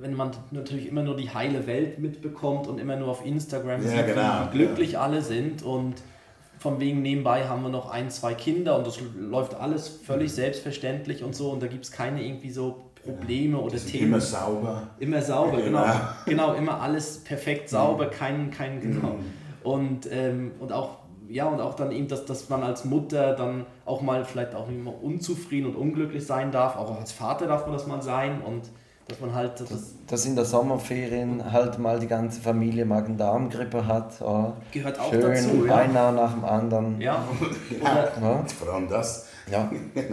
[0.00, 3.88] wenn man natürlich immer nur die heile Welt mitbekommt und immer nur auf Instagram ja,
[3.88, 5.02] sieht, genau, wie glücklich ja.
[5.02, 5.96] alle sind und
[6.58, 10.36] von wegen nebenbei haben wir noch ein, zwei Kinder und das läuft alles völlig mhm.
[10.36, 14.06] selbstverständlich und so und da gibt es keine irgendwie so Probleme ja, oder Themen.
[14.06, 14.82] Immer sauber.
[14.98, 15.82] Immer sauber, genau.
[15.82, 16.00] genau.
[16.24, 19.08] Genau, immer alles perfekt sauber, kein, kein, genau.
[19.08, 19.24] Mhm.
[19.62, 23.66] Und, ähm, und auch ja, und auch dann eben, dass, dass man als Mutter dann
[23.84, 26.76] auch mal vielleicht auch immer unzufrieden und unglücklich sein darf.
[26.76, 28.40] Auch als Vater darf man das mal sein.
[28.42, 28.70] Und
[29.08, 29.60] dass man halt.
[29.60, 34.20] Das, dass, dass in der Sommerferien halt mal die ganze Familie Magen-Darm-Grippe hat.
[34.20, 35.66] Oh, Gehört auch schön, dazu.
[35.66, 35.76] Ja.
[35.76, 37.00] Einer nach dem anderen.
[37.00, 37.24] Ja.
[37.80, 38.44] Oder, ja.
[38.46, 39.28] Vor allem das.
[39.50, 39.70] Ja.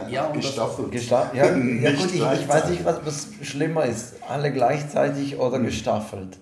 [0.10, 0.92] ja gestaffelt.
[0.92, 4.16] Gesta ja, ja gut, ich, ich, weiß nicht, was, was schlimmer ist.
[4.28, 5.66] Alle gleichzeitig oder mhm.
[5.66, 6.38] gestaffelt.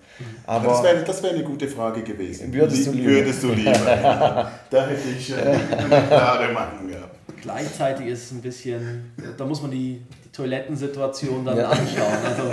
[0.46, 2.52] Aber das wäre das wär eine gute Frage gewesen.
[2.52, 3.10] Würdest du lieber?
[3.10, 3.72] Würdest du lieber
[4.70, 7.16] da hätte ich äh, eine klare Meinung gehabt.
[7.40, 11.70] Gleichzeitig ist es ein bisschen, da muss man die, die Toilettensituation dann ja.
[11.70, 12.18] anschauen.
[12.24, 12.52] Also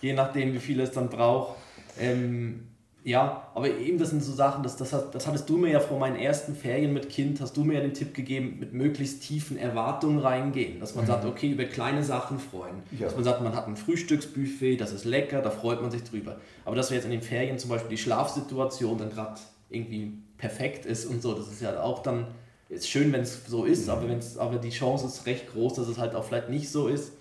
[0.00, 1.56] je nachdem, wie viel es dann braucht.
[1.98, 2.68] Ähm,
[3.06, 6.00] ja, aber eben das sind so Sachen, das, das, das hattest du mir ja vor
[6.00, 9.56] meinen ersten Ferien mit Kind, hast du mir ja den Tipp gegeben, mit möglichst tiefen
[9.56, 10.80] Erwartungen reingehen.
[10.80, 11.10] Dass man mhm.
[11.10, 12.82] sagt, okay, über kleine Sachen freuen.
[12.98, 13.04] Ja.
[13.04, 16.38] Dass man sagt, man hat ein Frühstücksbuffet, das ist lecker, da freut man sich drüber.
[16.64, 19.38] Aber dass wir jetzt in den Ferien zum Beispiel die Schlafsituation dann gerade
[19.70, 22.26] irgendwie perfekt ist und so, das ist ja auch dann,
[22.68, 23.92] ist schön, wenn es so ist, mhm.
[23.92, 26.88] aber, wenn's, aber die Chance ist recht groß, dass es halt auch vielleicht nicht so
[26.88, 27.12] ist.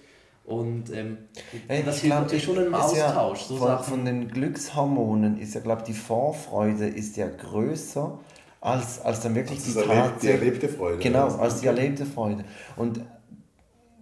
[0.45, 1.17] Und ähm,
[1.67, 3.41] hey, das natürlich schon im Austausch.
[3.41, 8.19] Ja so von, von, den Glückshormonen ist ja, glaube die Vorfreude ist ja größer
[8.62, 10.23] als, als dann wirklich Also die das erlebt- Tat.
[10.23, 10.97] die erlebte Freude.
[10.99, 12.43] Genau, als die erlebte Freude.
[12.75, 13.01] Und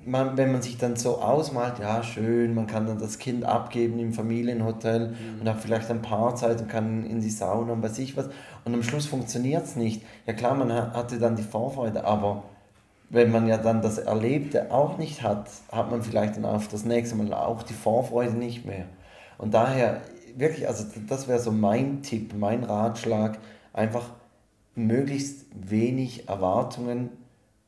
[0.06, 4.00] man, wenn man sich dann so ausmalt, ja schön, man kann dann das Kind abgeben
[4.00, 5.42] im Familienhotel Mhm.
[5.42, 8.28] und hat vielleicht ein paar Zeit und kann in die Sauna und weiß ich was.
[8.66, 10.04] Und am Schluss funktioniert es nicht.
[10.26, 12.44] Ja klar, man ha- hatte dann die Vorfreude, aber
[13.10, 16.86] wenn man ja dann das Erlebte auch nicht hat, hat man vielleicht dann auf das
[16.86, 18.86] nächste Mal auch die Vorfreude nicht mehr.
[19.38, 20.02] Und daher
[20.36, 23.38] wirklich, also das wäre so mein Tipp, mein Ratschlag,
[23.72, 24.10] einfach
[24.76, 27.10] möglichst wenig Erwartungen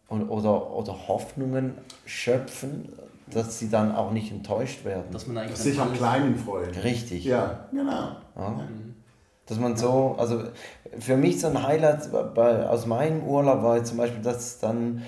[0.07, 2.89] und, oder, oder Hoffnungen schöpfen,
[3.27, 5.11] dass sie dann auch nicht enttäuscht werden.
[5.11, 6.71] Dass man eigentlich Dass sich am Kleinen freuen.
[6.71, 7.25] Richtig.
[7.25, 8.15] Ja, genau.
[8.35, 8.67] Ja.
[9.47, 10.43] Dass man so, also
[10.97, 15.03] für mich so ein Highlight bei, aus meinem Urlaub war zum Beispiel, dass dann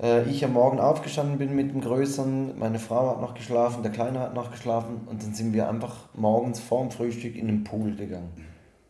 [0.00, 3.92] äh, ich am Morgen aufgestanden bin mit dem Größeren, meine Frau hat noch geschlafen, der
[3.92, 7.94] Kleine hat noch geschlafen und dann sind wir einfach morgens vorm Frühstück in den Pool
[7.94, 8.32] gegangen.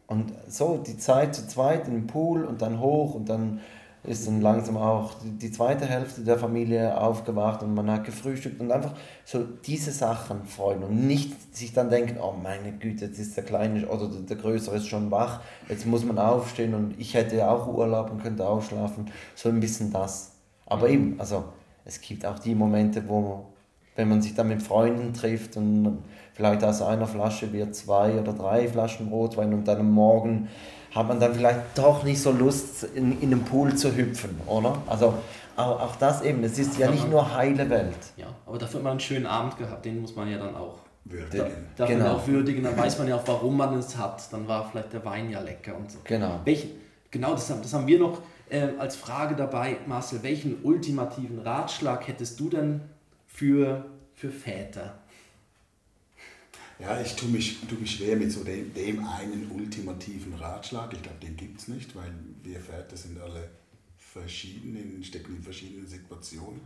[0.06, 3.60] Und so die Zeit zu zweit in den Pool und dann hoch und dann
[4.04, 8.70] ist dann langsam auch die, zweite Hälfte der Familie aufgewacht und man hat gefrühstückt und
[8.70, 8.92] einfach
[9.24, 13.44] so diese Sachen freuen und nicht sich dann denken, oh meine Güte, jetzt ist der
[13.44, 17.36] Kleine oder der, der Größere ist schon wach, jetzt muss man aufstehen und ich hätte
[17.36, 20.32] ja auch Urlaub und könnte ausschlafen, so ein bisschen das.
[20.66, 21.44] Aber eben, also
[21.86, 23.46] es gibt auch die Momente, wo,
[23.96, 25.98] wenn man sich dann mit Freunden trifft und
[26.34, 30.48] vielleicht aus einer Flasche wird zwei oder drei Flaschen Rotwein und dann am Morgen
[30.94, 34.80] hat man dann vielleicht doch nicht so Lust, in, in den Pool zu hüpfen, oder?
[34.86, 35.14] Also
[35.56, 37.96] auch, auch das eben, es ist ja nicht nur heile Welt.
[38.16, 40.78] Ja, aber dafür hat man einen schönen Abend gehabt, den muss man ja dann auch
[41.04, 41.46] Würdigen.
[41.76, 42.04] darf Genau.
[42.04, 44.22] man auch würdigen, dann weiß man ja auch, warum man es hat.
[44.32, 45.98] Dann war vielleicht der Wein ja lecker und so.
[46.04, 46.40] Genau.
[46.44, 46.70] Welchen,
[47.10, 50.22] genau, das, haben- das haben wir noch äh, als Frage dabei, Marcel.
[50.22, 52.80] Welchen ultimativen Ratschlag hättest du denn
[53.26, 54.94] für, für Väter?
[56.84, 60.92] Ja, ich tue mich, tue mich schwer mit so dem, dem einen ultimativen Ratschlag.
[60.92, 63.48] Ich glaube, den gibt es nicht, weil wir Väter sind alle
[63.96, 66.60] verschieden, stecken in verschiedenen Situationen.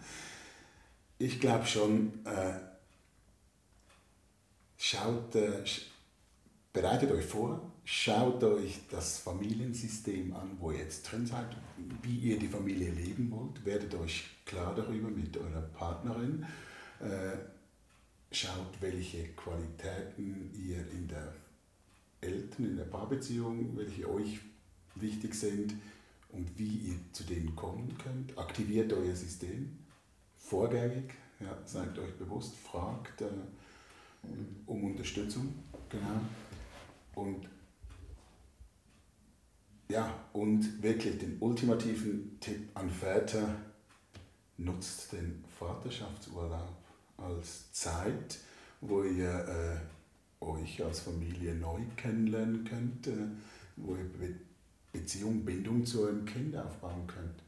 [1.19, 2.55] Ich glaube schon, äh,
[4.77, 5.63] schaut, äh,
[6.73, 11.47] bereitet euch vor, schaut euch das Familiensystem an, wo ihr jetzt drin seid,
[12.03, 16.45] wie ihr die Familie leben wollt, werdet euch klar darüber mit eurer Partnerin.
[16.99, 17.37] Äh,
[18.31, 21.35] schaut, welche Qualitäten ihr in der
[22.21, 24.41] Eltern, in der Paarbeziehung, welche euch
[24.97, 25.75] wichtig sind
[26.31, 28.37] und wie ihr zu denen kommen könnt.
[28.37, 29.79] Aktiviert euer System
[30.37, 33.27] vorgängig, ja, seid euch bewusst, fragt äh,
[34.67, 35.55] um Unterstützung.
[35.89, 36.21] Genau.
[37.15, 37.49] Und
[39.91, 43.57] ja, und wirklich den ultimativen Tipp an Väter,
[44.59, 46.78] nutzt den Vaterschaftsurlaub
[47.19, 48.39] als Zeit,
[48.81, 49.29] wo ihr
[50.41, 53.13] äh, euch als Familie neu kennenlernen könnt, äh,
[53.77, 54.35] wo ihr Be
[54.91, 57.43] Beziehung, Bindung zu eurem Kind aufbauen könnt.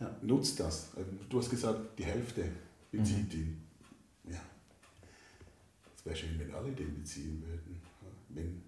[0.00, 0.88] Ja, nutzt das.
[0.96, 2.44] Ähm, Du hast gesagt, die Hälfte
[2.90, 3.62] bezieht ihn.
[4.28, 4.40] Ja.
[5.96, 7.80] Es wäre schön, wenn alle den beziehen würden.
[8.30, 8.62] Wenn,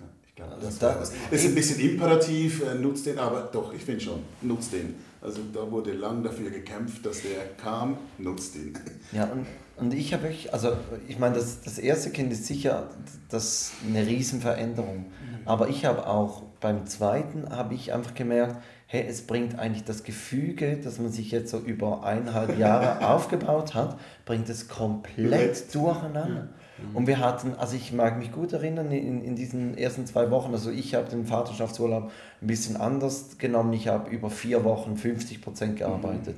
[0.00, 3.42] ja, ich glaube, Also das, da- das ist ein bisschen imperativ, äh, nutzt den, aber
[3.52, 4.96] doch, ich finde schon, nutzt den.
[5.20, 8.76] Also da wurde lang dafür gekämpft, dass der kam, nutzt ihn.
[9.12, 10.76] Ja, und, und ich habe wirklich, also
[11.08, 12.88] ich meine, das, das erste Kind ist sicher
[13.28, 15.06] das eine Riesenveränderung.
[15.44, 18.56] Aber ich habe auch beim zweiten, habe ich einfach gemerkt,
[18.86, 23.74] hey, es bringt eigentlich das Gefüge, das man sich jetzt so über eineinhalb Jahre aufgebaut
[23.74, 26.48] hat, bringt es komplett durcheinander.
[26.92, 30.52] Und wir hatten, also ich mag mich gut erinnern, in, in diesen ersten zwei Wochen,
[30.52, 33.72] also ich habe den Vaterschaftsurlaub ein bisschen anders genommen.
[33.72, 36.36] Ich habe über vier Wochen 50 Prozent gearbeitet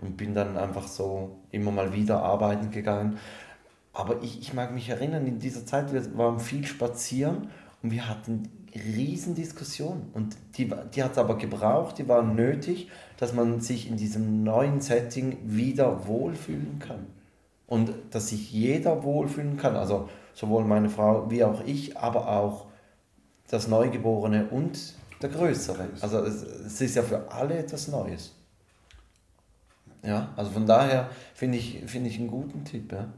[0.00, 3.18] und bin dann einfach so immer mal wieder arbeiten gegangen.
[3.92, 7.48] Aber ich, ich mag mich erinnern, in dieser Zeit, wir waren viel spazieren
[7.82, 10.10] und wir hatten riesen Diskussionen.
[10.12, 14.44] Und die, die hat es aber gebraucht, die waren nötig, dass man sich in diesem
[14.44, 17.06] neuen Setting wieder wohlfühlen kann.
[17.68, 22.66] Und dass sich jeder wohlfühlen kann, also sowohl meine Frau wie auch ich, aber auch
[23.48, 25.88] das Neugeborene und der Größere.
[26.00, 28.34] Also es, es ist ja für alle etwas Neues.
[30.02, 32.92] Ja, also von daher finde ich, finde ich einen guten Tipp.
[32.92, 33.08] Ja.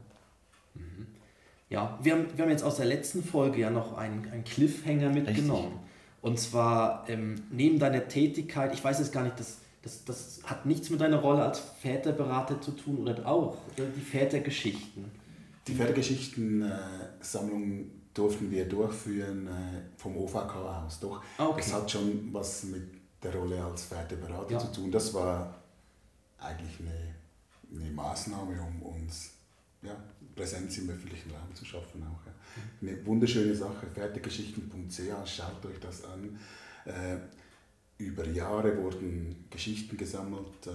[1.69, 5.09] Ja, wir haben, wir haben jetzt aus der letzten Folge ja noch einen, einen Cliffhanger
[5.09, 5.79] mitgenommen.
[6.21, 10.65] Und zwar ähm, neben deiner Tätigkeit, ich weiß jetzt gar nicht, das, das, das hat
[10.65, 15.05] nichts mit deiner Rolle als Väterberater zu tun oder auch oder die Vätergeschichten.
[15.67, 20.99] Die Pferdegeschichten-Sammlung durften wir durchführen äh, vom OVK aus.
[20.99, 21.61] Doch, Ah, okay.
[21.63, 22.83] das hat schon was mit
[23.23, 24.59] der Rolle als Pferdeberater Ja.
[24.59, 24.91] zu tun.
[24.91, 25.55] Das war
[26.39, 27.15] eigentlich eine,
[27.83, 29.31] eine Maßnahme, um uns
[29.83, 29.95] ja,
[30.35, 32.03] Präsenz im öffentlichen Raum zu schaffen.
[32.03, 32.33] Auch, ja.
[32.81, 36.37] Eine wunderschöne Sache, pferdegeschichten.ch, schaut euch das an.
[36.85, 37.17] Äh,
[38.05, 40.71] über Jahre wurden Geschichten gesammelt äh,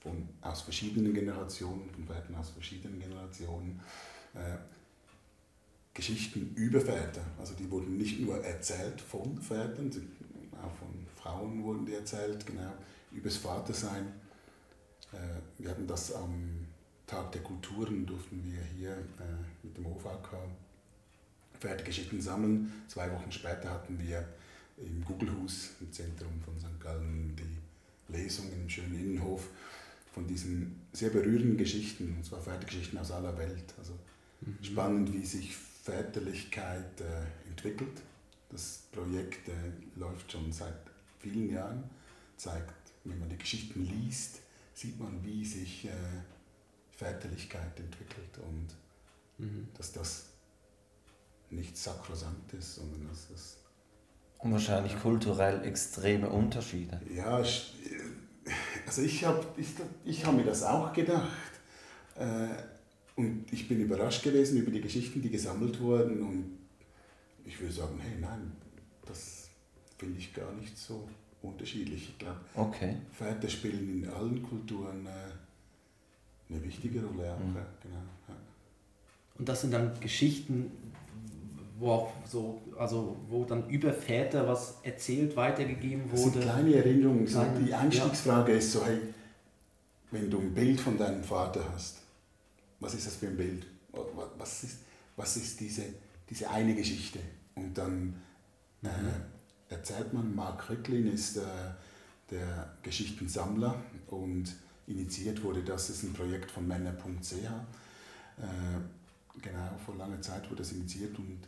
[0.00, 3.80] von, aus verschiedenen Generationen, von Vätern aus verschiedenen Generationen.
[4.34, 4.56] Äh,
[5.96, 7.22] Geschichten über Väter.
[7.38, 9.90] Also die wurden nicht nur erzählt von Vätern,
[10.52, 12.72] auch von Frauen wurden die erzählt, genau,
[13.12, 14.12] übers Vatersein.
[15.12, 15.16] Äh,
[15.58, 16.66] wir hatten das am
[17.06, 20.36] Tag der Kulturen, durften wir hier äh, mit dem OVK
[21.60, 22.70] Vätergeschichten sammeln.
[22.88, 24.28] Zwei Wochen später hatten wir
[24.76, 26.80] im Gugelhus, im Zentrum von St.
[26.80, 29.48] Gallen, die Lesung im schönen Innenhof
[30.12, 33.74] von diesen sehr berührenden Geschichten, und zwar Vätergeschichten aus aller Welt.
[33.78, 33.92] Also
[34.40, 34.62] mhm.
[34.62, 38.02] spannend, wie sich Väterlichkeit äh, entwickelt.
[38.48, 39.52] Das Projekt äh,
[39.98, 40.78] läuft schon seit
[41.18, 41.84] vielen Jahren,
[42.36, 44.40] zeigt, wenn man die Geschichten liest,
[44.72, 45.90] sieht man, wie sich äh,
[46.90, 48.68] Väterlichkeit entwickelt und
[49.38, 49.68] mhm.
[49.76, 50.26] dass das
[51.50, 53.56] nicht sakrosant ist, sondern dass das.
[54.46, 57.00] Und wahrscheinlich kulturell extreme Unterschiede.
[57.12, 57.42] Ja,
[58.86, 59.66] also ich habe ich,
[60.04, 61.26] ich hab mir das auch gedacht.
[62.14, 62.46] Äh,
[63.16, 66.22] und ich bin überrascht gewesen über die Geschichten, die gesammelt wurden.
[66.22, 66.58] Und
[67.44, 68.52] ich würde sagen, hey, nein,
[69.04, 69.48] das
[69.98, 71.08] finde ich gar nicht so
[71.42, 72.10] unterschiedlich.
[72.10, 72.98] Ich glaube, okay.
[73.10, 77.40] Väter spielen in allen Kulturen äh, eine wichtige Rolle auch.
[77.40, 77.56] Mhm.
[77.82, 77.96] Genau,
[78.28, 78.36] ja.
[79.38, 80.70] Und das sind dann Geschichten,
[81.78, 86.12] wo auch so, also wo dann über Väter was erzählt, weitergegeben wurde.
[86.12, 87.26] Das sind kleine Erinnerungen.
[87.26, 88.58] Kleine, die Einstiegsfrage ja.
[88.58, 88.98] ist so, hey,
[90.10, 91.98] wenn du ein Bild von deinem Vater hast,
[92.80, 93.66] was ist das für ein Bild?
[94.38, 94.78] Was ist,
[95.16, 95.82] was ist diese,
[96.28, 97.18] diese eine Geschichte?
[97.54, 98.14] Und dann
[98.82, 98.88] äh,
[99.68, 101.42] erzählt man, Mark Ricklin ist äh,
[102.30, 104.54] der Geschichtensammler und
[104.86, 107.32] initiiert wurde das, ist ein Projekt von Männer.ch.
[107.32, 108.48] Äh,
[109.40, 111.40] genau, vor langer Zeit wurde das initiiert und,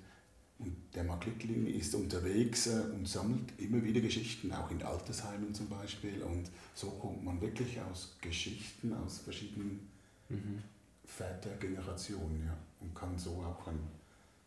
[0.59, 5.55] und der Mark Ricklin ist unterwegs äh, und sammelt immer wieder Geschichten, auch in Altersheimen
[5.55, 6.23] zum Beispiel.
[6.23, 9.89] Und so kommt man wirklich aus Geschichten, aus verschiedenen
[10.29, 10.63] mhm.
[11.05, 13.87] Vätergeneration ja, und kann so auch einen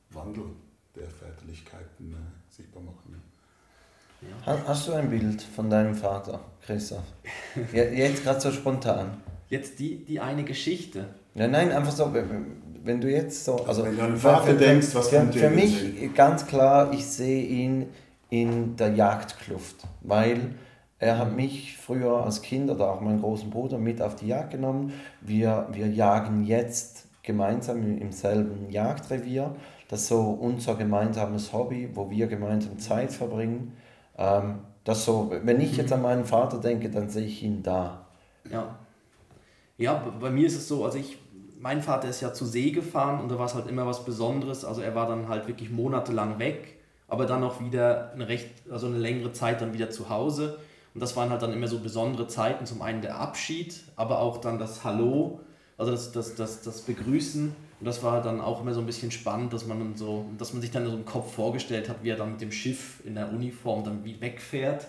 [0.09, 0.43] Wandel
[0.95, 3.21] der Väterlichkeiten äh, sichtbar machen.
[4.45, 4.63] Ja.
[4.67, 7.03] Hast du ein Bild von deinem Vater, Christoph?
[7.73, 9.17] Jetzt gerade so spontan.
[9.49, 11.07] Jetzt die, die eine Geschichte.
[11.33, 12.13] Ja, nein, einfach so,
[12.83, 13.55] wenn du jetzt so.
[13.65, 16.13] Also, wenn du an den Vater für, denkst, was für, kommt dir Für mich sehen?
[16.13, 17.87] ganz klar, ich sehe ihn
[18.29, 20.55] in der Jagdkluft, weil
[20.99, 24.51] er hat mich früher als Kind oder auch meinen großen Bruder mit auf die Jagd
[24.51, 24.93] genommen.
[25.19, 29.55] Wir, wir jagen jetzt gemeinsam im selben Jagdrevier.
[29.87, 33.73] Das ist so unser gemeinsames Hobby, wo wir gemeinsam Zeit verbringen.
[34.17, 38.05] Ähm, das so, wenn ich jetzt an meinen Vater denke, dann sehe ich ihn da.
[38.49, 38.77] Ja.
[39.77, 41.17] Ja, bei mir ist es so, also ich,
[41.61, 44.65] mein Vater ist ja zur See gefahren und da war es halt immer was Besonderes.
[44.65, 48.87] Also er war dann halt wirklich monatelang weg, aber dann auch wieder eine recht, also
[48.87, 50.57] eine längere Zeit dann wieder zu Hause.
[50.93, 52.65] Und das waren halt dann immer so besondere Zeiten.
[52.65, 55.39] Zum einen der Abschied, aber auch dann das Hallo,
[55.77, 57.55] also das, das, das, das Begrüßen.
[57.79, 60.61] Und das war dann auch immer so ein bisschen spannend, dass man so, dass man
[60.61, 63.29] sich dann so im Kopf vorgestellt hat, wie er dann mit dem Schiff in der
[63.29, 64.87] Uniform dann wie wegfährt.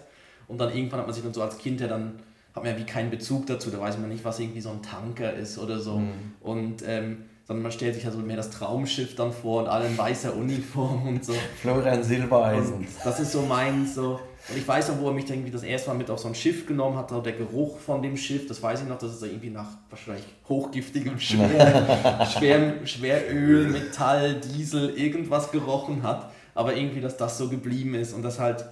[0.49, 2.19] Und dann irgendwann hat man sich dann so als Kind ja dann,
[2.55, 4.83] hat man ja wie keinen Bezug dazu, da weiß man nicht, was irgendwie so ein
[4.83, 5.99] Tanker ist oder so.
[5.99, 6.13] Mhm.
[6.41, 9.99] Und ähm, sondern man stellt sich also mehr das Traumschiff dann vor und alle in
[9.99, 11.35] weißer Uniform und so.
[11.61, 12.75] Florian Silbereisen.
[12.75, 15.63] Und das ist so mein, so, und ich weiß noch, wo er mich irgendwie das
[15.63, 18.63] erste Mal mit auf so ein Schiff genommen hat, der Geruch von dem Schiff, das
[18.63, 25.51] weiß ich noch, dass es irgendwie nach wahrscheinlich hochgiftigem Schwer, Schwer, Schweröl, Metall, Diesel, irgendwas
[25.51, 26.31] gerochen hat.
[26.55, 28.65] Aber irgendwie, dass das so geblieben ist und das halt,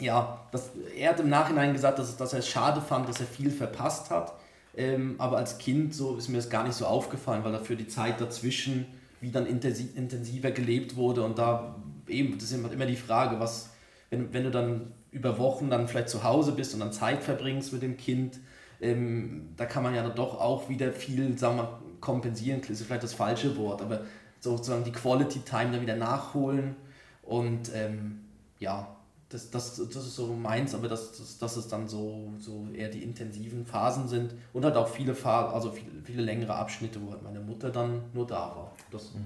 [0.00, 3.26] ja, das, er hat im Nachhinein gesagt, dass, dass er es schade fand, dass er
[3.26, 4.34] viel verpasst hat.
[4.76, 7.86] Ähm, aber als Kind so ist mir das gar nicht so aufgefallen, weil dafür die
[7.86, 8.86] Zeit dazwischen
[9.20, 11.76] wie dann intensiver gelebt wurde und da
[12.08, 13.70] eben, das ist immer die Frage, was
[14.10, 17.72] wenn, wenn du dann über Wochen dann vielleicht zu Hause bist und dann Zeit verbringst
[17.72, 18.38] mit dem Kind,
[18.80, 23.04] ähm, da kann man ja doch auch wieder viel, sagen wir, kompensieren, das ist vielleicht
[23.04, 24.02] das falsche Wort, aber
[24.40, 26.76] sozusagen die Quality Time dann wieder nachholen
[27.22, 28.20] und ähm,
[28.58, 28.94] ja,
[29.34, 32.88] das, das, das ist so meins, aber dass das, das ist dann so, so eher
[32.88, 37.10] die intensiven Phasen sind und halt auch viele Phasen, also viele, viele längere Abschnitte, wo
[37.10, 38.72] halt meine Mutter dann nur da war.
[38.92, 39.24] Das, mhm.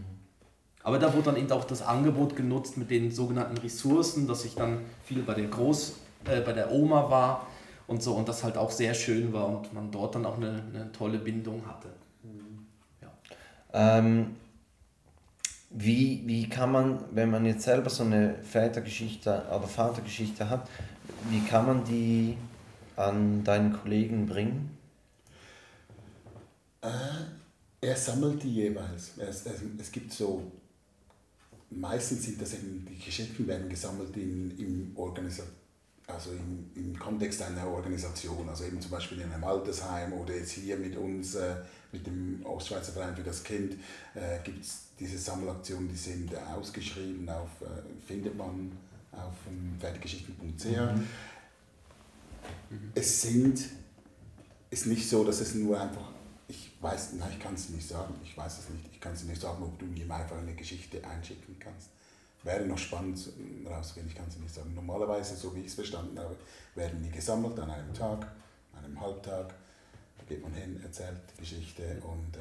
[0.83, 4.55] Aber da wurde dann eben auch das Angebot genutzt mit den sogenannten Ressourcen, dass ich
[4.55, 7.47] dann viel bei der Groß, äh, bei der Oma war
[7.87, 10.63] und so und das halt auch sehr schön war und man dort dann auch eine,
[10.73, 11.89] eine tolle Bindung hatte.
[13.03, 13.99] Ja.
[13.99, 14.37] Ähm,
[15.71, 20.69] wie, wie kann man, wenn man jetzt selber so eine Vätergeschichte oder Vatergeschichte hat,
[21.31, 22.37] wie kann man die
[22.97, 24.77] an deinen Kollegen bringen?
[26.81, 26.89] Äh,
[27.81, 29.13] er sammelt die jeweils.
[29.19, 30.51] Es, es, es gibt so
[31.71, 34.97] meistens sind das eben, die Geschichten werden gesammelt in, im
[36.07, 40.53] also im, im Kontext einer Organisation, also eben zum Beispiel in einem Altersheim oder jetzt
[40.53, 41.57] hier mit uns, äh,
[41.93, 43.75] mit dem Ostschweizer Verein für das Kind,
[44.15, 47.67] äh, gibt es diese Sammelaktionen, die sind ausgeschrieben, auf, äh,
[48.07, 48.73] findet man
[49.13, 50.67] auf um, fertiggeschichten.ch.
[52.71, 52.93] Mhm.
[52.95, 53.61] Es sind,
[54.71, 56.13] ist nicht so, dass es nur einfach,
[56.49, 59.25] ich weiß, nein, ich kann es nicht sagen, ich weiß es nicht, ich kann es
[59.25, 61.89] nicht sagen, ob du mir einfach eine Geschichte einschicken kannst.
[62.45, 63.19] Wäre noch spannend
[63.67, 64.73] rausgehen, ich kann es nicht sagen.
[64.75, 66.37] Normalerweise, so wie ich es verstanden habe,
[66.75, 68.31] werden die gesammelt an einem Tag,
[68.77, 69.55] einem Halbtag.
[70.29, 72.37] Geht man hin, erzählt die Geschichte und.
[72.37, 72.41] Äh,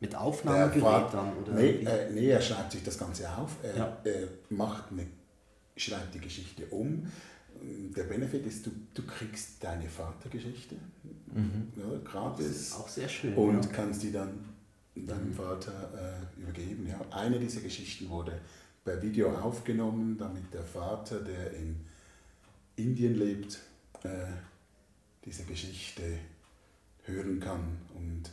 [0.00, 1.36] Mit Aufnahmegerät dann?
[1.38, 3.56] Oder nee, äh, nee, er schreibt sich das Ganze auf.
[3.62, 3.98] Er, ja.
[4.04, 5.06] er macht eine,
[5.76, 7.10] schreibt die Geschichte um.
[7.96, 10.74] Der Benefit ist, du, du kriegst deine Vatergeschichte
[11.32, 11.72] mhm.
[11.76, 12.72] ja, gratis.
[12.72, 13.34] auch sehr schön.
[13.34, 13.70] Und ja.
[13.70, 14.44] kannst die dann
[14.94, 15.72] deinem Vater
[16.36, 16.86] äh, übergeben.
[16.88, 17.00] Ja.
[17.16, 18.40] Eine dieser Geschichten wurde
[18.84, 21.80] per Video aufgenommen, damit der Vater, der in
[22.76, 23.60] Indien lebt,
[24.02, 24.26] äh,
[25.24, 26.02] diese Geschichte
[27.04, 27.78] hören kann.
[27.94, 28.30] Und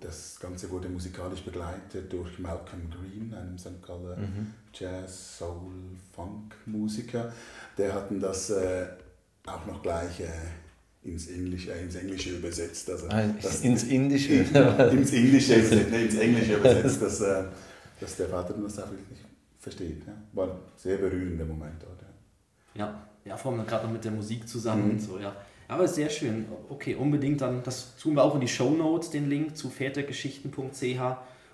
[0.00, 3.82] das Ganze wurde musikalisch begleitet durch Malcolm Green, einem St.
[3.84, 4.52] Galler mhm.
[4.72, 5.74] Jazz, Soul,
[6.14, 7.32] Funk-Musiker.
[7.76, 8.86] Der hat das äh,
[9.46, 10.28] auch noch gleich äh,
[11.02, 12.88] ins, Englische, äh, ins Englische übersetzt.
[12.90, 14.34] Also, ah, das, ins Indische?
[14.34, 17.02] ins Indische, ins Englische übersetzt.
[17.02, 17.44] Das, äh,
[18.00, 19.18] dass der Vater das auch wirklich
[19.58, 20.06] versteht.
[20.06, 20.12] Ja.
[20.32, 22.00] War ein sehr berührender Moment dort.
[22.74, 24.90] Ja, ja, ja vor allem gerade noch mit der Musik zusammen mhm.
[24.92, 25.34] und so, ja.
[25.68, 26.46] Aber sehr schön.
[26.68, 31.00] Okay, unbedingt dann, das tun wir auch in die Show Notes, den Link zu vätergeschichten.ch.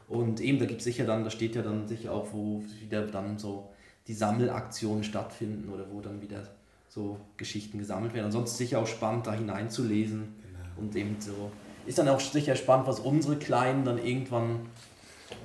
[0.09, 3.07] Und eben, da gibt es sicher dann, da steht ja dann sicher auch, wo wieder
[3.07, 3.71] dann so
[4.07, 6.49] die Sammelaktionen stattfinden oder wo dann wieder
[6.89, 8.27] so Geschichten gesammelt werden.
[8.27, 10.35] Ansonsten sicher auch spannend, da hineinzulesen.
[10.43, 10.81] Genau.
[10.81, 11.51] Und eben so.
[11.87, 14.61] Ist dann auch sicher spannend, was unsere Kleinen dann irgendwann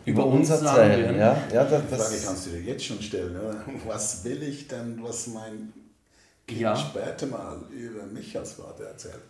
[0.06, 1.18] über, uns erzählen.
[1.18, 1.38] Ja?
[1.54, 3.36] Ja, das, das Frage kannst du dir jetzt schon stellen.
[3.38, 3.56] Oder?
[3.88, 5.72] Was will ich denn, was mein
[6.48, 6.76] Kind ja.
[6.76, 9.22] später mal über mich als Vater erzählt?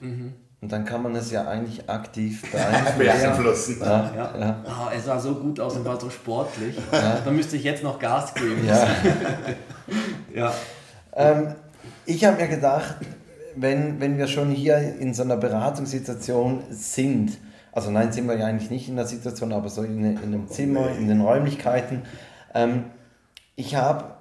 [0.00, 0.34] Mhm.
[0.60, 2.42] Und dann kann man es ja eigentlich aktiv
[2.98, 3.78] beeinflussen.
[3.80, 4.38] Ja, ja.
[4.38, 4.64] ja.
[4.66, 6.76] Oh, er sah so gut aus und war so sportlich.
[6.92, 7.20] Ja.
[7.24, 8.66] Da müsste ich jetzt noch Gas geben.
[8.66, 8.88] Ja.
[10.34, 10.54] ja.
[11.14, 11.54] Ähm,
[12.04, 12.96] ich habe mir gedacht,
[13.54, 17.38] wenn, wenn wir schon hier in so einer Beratungssituation sind,
[17.72, 20.48] also nein, sind wir ja eigentlich nicht in der Situation, aber so in, in einem
[20.48, 22.02] Zimmer, in den Räumlichkeiten.
[22.54, 22.84] Ähm,
[23.54, 24.16] ich habe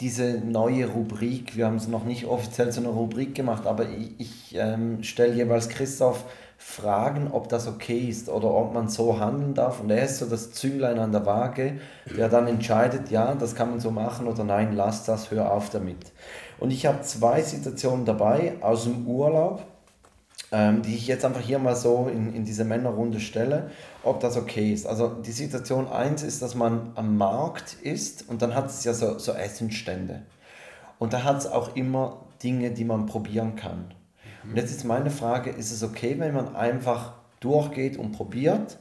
[0.00, 4.18] diese neue Rubrik, wir haben es noch nicht offiziell zu einer Rubrik gemacht, aber ich,
[4.18, 6.24] ich ähm, stelle jeweils Christoph
[6.62, 9.80] Fragen, ob das okay ist oder ob man so handeln darf.
[9.80, 11.78] Und er ist so das Zünglein an der Waage,
[12.16, 15.70] der dann entscheidet, ja, das kann man so machen oder nein, lass das, hör auf
[15.70, 16.12] damit.
[16.58, 19.62] Und ich habe zwei Situationen dabei aus dem Urlaub
[20.52, 23.70] ähm, die ich jetzt einfach hier mal so in, in diese Männerrunde stelle,
[24.02, 24.86] ob das okay ist.
[24.86, 28.92] Also die Situation 1 ist, dass man am Markt ist und dann hat es ja
[28.92, 30.22] so, so Essensstände.
[30.98, 33.94] Und da hat es auch immer Dinge, die man probieren kann.
[34.42, 38.78] Und jetzt ist meine Frage, ist es okay, wenn man einfach durchgeht und probiert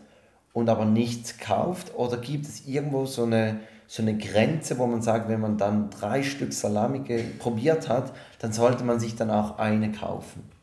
[0.54, 1.96] und aber nichts kauft?
[1.96, 5.90] Oder gibt es irgendwo so eine, so eine Grenze, wo man sagt, wenn man dann
[5.90, 7.02] drei Stück Salami
[7.40, 10.59] probiert hat, dann sollte man sich dann auch eine kaufen?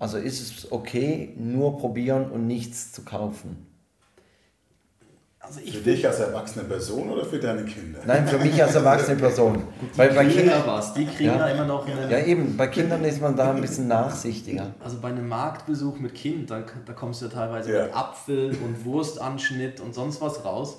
[0.00, 3.66] Also ist es okay, nur probieren und nichts zu kaufen?
[5.38, 7.98] Also für dich als erwachsene Person oder für deine Kinder?
[8.06, 9.54] Nein, für mich als erwachsene Person.
[9.54, 12.18] Gut, die Weil bei kriegen ja was, die kriegen ja, ja immer noch einen, Ja
[12.18, 14.74] eben, bei Kindern ist man da ein bisschen nachsichtiger.
[14.82, 17.84] Also bei einem Marktbesuch mit Kind, da, da kommst du ja teilweise ja.
[17.84, 20.78] mit Apfel und Wurstanschnitt und sonst was raus.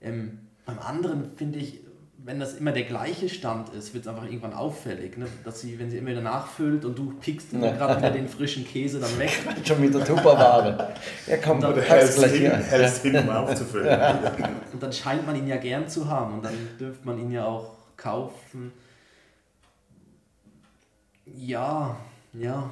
[0.00, 1.80] Ähm, beim anderen finde ich,
[2.24, 5.26] wenn das immer der gleiche Stand ist, wird es einfach irgendwann auffällig, ne?
[5.44, 8.64] dass sie, wenn sie immer wieder nachfüllt und du pickst immer gerade wieder den frischen
[8.64, 9.30] Käse dann weg.
[9.64, 10.94] Schon wieder Tupperware.
[11.26, 13.98] Ja, komm, dann, du hältst gleich hin, hältst hin, um aufzufüllen.
[14.72, 17.44] und dann scheint man ihn ja gern zu haben und dann dürfte man ihn ja
[17.44, 18.72] auch kaufen.
[21.26, 21.96] Ja,
[22.34, 22.70] ja.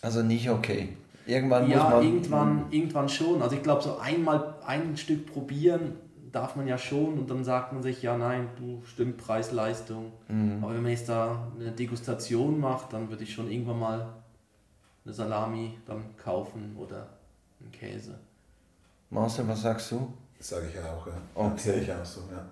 [0.00, 0.88] Also nicht okay.
[1.26, 2.02] Irgendwann ja, muss man.
[2.02, 3.40] Irgendwann, irgendwann schon.
[3.40, 5.92] Also ich glaube, so einmal ein Stück probieren
[6.32, 10.12] darf man ja schon und dann sagt man sich, ja nein, du stimmt Preis-Leistung.
[10.28, 10.64] Mhm.
[10.64, 14.14] Aber wenn man jetzt da eine Degustation macht, dann würde ich schon irgendwann mal
[15.04, 17.08] eine Salami dann kaufen oder
[17.60, 18.18] einen Käse.
[19.10, 20.12] Marcel, was sagst du?
[20.38, 21.12] Das sage ich ja auch, ja.
[21.34, 21.50] Okay.
[21.54, 22.44] Das sehe ich auch so, ja.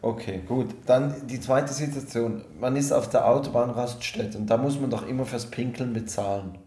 [0.00, 0.74] Okay, gut.
[0.86, 2.44] Dann die zweite Situation.
[2.58, 6.58] Man ist auf der Autobahnraststätte und da muss man doch immer fürs Pinkeln bezahlen.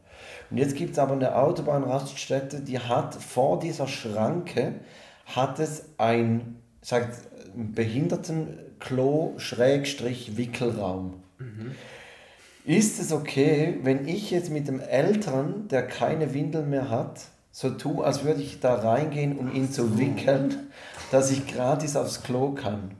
[0.50, 4.82] Und jetzt gibt es aber eine Autobahnraststätte, die hat vor dieser Schranke
[5.26, 7.18] hat es ein sagt
[7.56, 11.22] Behindertenklo Schrägstrich Wickelraum.
[11.40, 11.72] Mhm.
[12.66, 17.22] Ist es okay, wenn ich jetzt mit dem Eltern, der keine Windel mehr hat,
[17.52, 20.72] so tue, als würde ich da reingehen, um ihn zu wickeln,
[21.12, 22.92] dass ich gratis aufs Klo kann?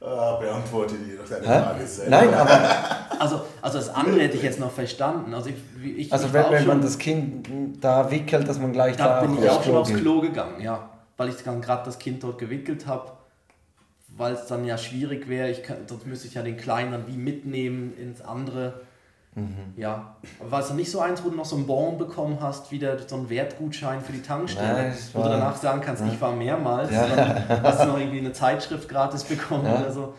[0.00, 1.62] Ah, beantworte dir doch deine Hä?
[1.62, 2.10] Frage selber.
[2.10, 2.60] Nein, aber
[3.18, 5.34] Also, also das andere hätte ich jetzt noch verstanden.
[5.34, 7.48] Also, ich, ich, also ich wenn, wenn man das Kind
[7.80, 9.92] da wickelt, dass man gleich Da da bin ich auch schon aufs.
[9.92, 10.90] Klo gegangen, ja.
[11.16, 13.12] Weil ich dann gerade das Kind dort gewickelt habe,
[14.16, 15.50] weil es dann ja schwierig wäre.
[15.50, 18.80] Ich kann, sonst müsste ich ja den Kleinen dann wie mitnehmen ins andere.
[19.34, 19.74] Mhm.
[19.76, 20.16] Ja.
[20.40, 22.98] War es dann nicht so eins, wo du noch so einen Bon bekommen hast, wieder
[23.06, 26.90] so einen Wertgutschein für die Tankstelle, Nein, wo du danach sagen kannst, ich war mehrmals.
[26.90, 27.06] Ja.
[27.06, 29.78] Dann hast du noch irgendwie eine Zeitschrift gratis bekommen Ja.
[29.80, 30.14] oder so.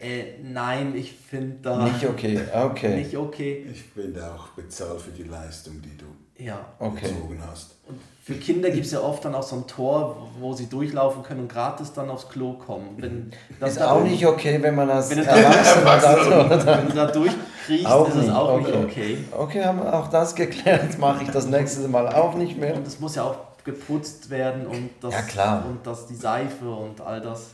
[0.00, 2.96] Äh, nein, ich finde da Nicht okay, okay.
[2.96, 3.66] nicht okay.
[3.70, 6.06] Ich finde auch bezahlt für die Leistung, die du
[6.38, 6.60] Ja.
[6.78, 7.08] Okay.
[7.08, 7.74] gezogen hast.
[7.88, 11.22] Und für Kinder gibt es ja oft dann auch so ein Tor, wo sie durchlaufen
[11.22, 12.94] können und gratis dann aufs Klo kommen.
[12.98, 15.34] Wenn, das Ist auch nicht okay, wenn man als Wenn da
[15.64, 16.66] so...
[16.66, 18.84] Wenn du da durchkriechst, Auch ist es auch nicht okay.
[18.84, 19.18] okay.
[19.36, 20.98] Okay, haben wir auch das geklärt.
[20.98, 22.74] Mache ich das nächste Mal auch nicht mehr.
[22.76, 25.64] Und es muss ja auch geputzt werden und das, Ja, klar.
[25.66, 27.50] und das die Seife und all das.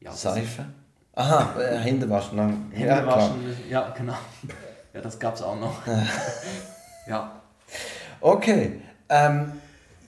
[0.00, 0.64] Ja, das- Seife?
[1.14, 2.38] Aha, äh, Hände waschen.
[2.38, 2.70] Dann.
[2.72, 3.16] Hände ja, klar.
[3.16, 4.14] waschen, ja, genau.
[4.94, 5.74] Ja, das gab es auch noch.
[7.06, 7.32] ja.
[8.20, 8.80] Okay.
[9.08, 9.52] Ähm,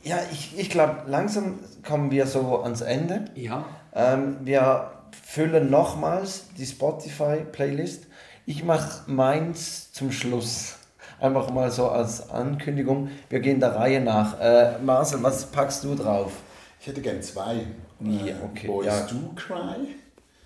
[0.02, 3.24] ja, ich, ich glaube, langsam kommen wir so ans Ende.
[3.34, 3.64] Ja.
[3.94, 4.90] Ähm, wir
[5.24, 8.06] füllen nochmals die Spotify-Playlist.
[8.46, 10.76] Ich mache meins zum Schluss.
[11.20, 13.10] Einfach mal so als Ankündigung.
[13.28, 14.40] Wir gehen der Reihe nach.
[14.40, 16.32] Äh, Marcel, was packst du drauf?
[16.80, 17.66] Ich hätte gern zwei.
[18.00, 19.06] Ja, Äh, okay, Boys ja.
[19.06, 19.94] Do Cry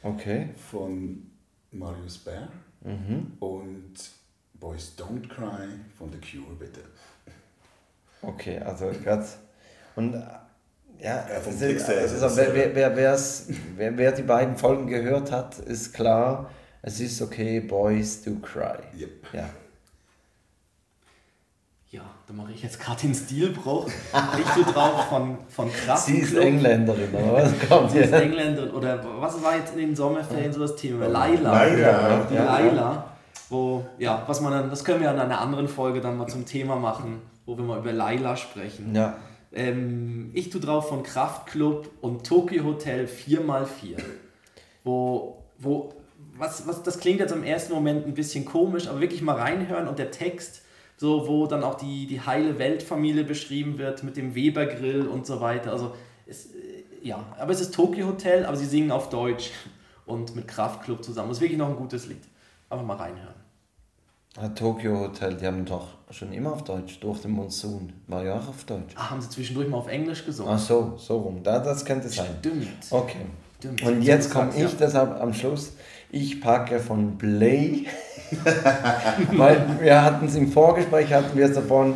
[0.03, 0.51] Okay.
[0.71, 1.31] von
[1.71, 2.49] Marius Bär
[2.85, 3.33] Mhm.
[3.41, 3.95] und
[4.55, 6.81] Boys Don't Cry von The Cure, bitte.
[8.27, 9.25] Okay, also gerade.
[9.95, 10.19] Und äh,
[10.99, 12.55] ja, Ja, vom ist, also, es wer, dasselbe.
[12.55, 13.47] wer, wer, wer's,
[13.77, 16.51] wer, wer die beiden Folgen gehört hat, ist klar,
[16.83, 18.79] es ist okay, Boys do cry.
[18.99, 19.11] Yep.
[19.33, 19.49] Ja.
[21.91, 23.87] Ja, da mache ich jetzt gerade den Stilbruch.
[23.87, 26.07] Ich tue drauf von, von Kraft.
[26.07, 28.23] Sie ist Engländerin, oder was kommt Sie ist hier?
[28.23, 28.71] Engländerin.
[28.73, 31.07] Oder was war jetzt in den Sommerferien so das Thema?
[31.07, 31.53] Laila.
[31.53, 32.27] Laila.
[32.29, 32.45] Die Ja.
[32.45, 33.05] Laila.
[33.49, 36.45] Wo, ja, was man dann, das können wir in einer anderen Folge dann mal zum
[36.45, 38.95] Thema machen, wo wir mal über Laila sprechen.
[38.95, 39.17] Ja.
[39.53, 43.97] Ähm, ich tue drauf von Kraftklub und Tokyo Hotel 4x4.
[44.85, 45.95] Wo, wo,
[46.37, 49.89] was, was, das klingt jetzt im ersten Moment ein bisschen komisch, aber wirklich mal reinhören
[49.89, 50.63] und der Text,
[50.97, 55.41] so, wo dann auch die, die heile Weltfamilie beschrieben wird mit dem Weber-Grill und so
[55.41, 55.73] weiter.
[55.73, 55.95] Also,
[56.27, 59.51] es, äh, ja, aber es ist Tokyo Hotel, aber sie singen auf Deutsch
[60.05, 61.29] und mit Kraftklub zusammen.
[61.29, 62.23] Das ist wirklich noch ein gutes Lied.
[62.69, 63.46] Einfach mal reinhören.
[64.39, 67.93] Ah, Tokyo Hotel, die haben doch schon immer auf Deutsch, durch den Monsun.
[68.07, 68.95] War ja auch auf Deutsch.
[68.95, 70.53] Ah, haben sie zwischendurch mal auf Englisch gesungen?
[70.55, 71.43] Ach so, so rum.
[71.43, 72.27] Da, das könnte sein.
[72.41, 72.69] Stimmt.
[72.91, 73.25] Okay.
[73.59, 73.83] Stimmt.
[73.83, 74.69] Und jetzt komme ich ja.
[74.79, 75.73] deshalb am Schluss.
[76.11, 77.87] Ich packe von Blay.
[79.33, 81.95] Weil wir hatten es im Vorgespräch, hatten wir es davon,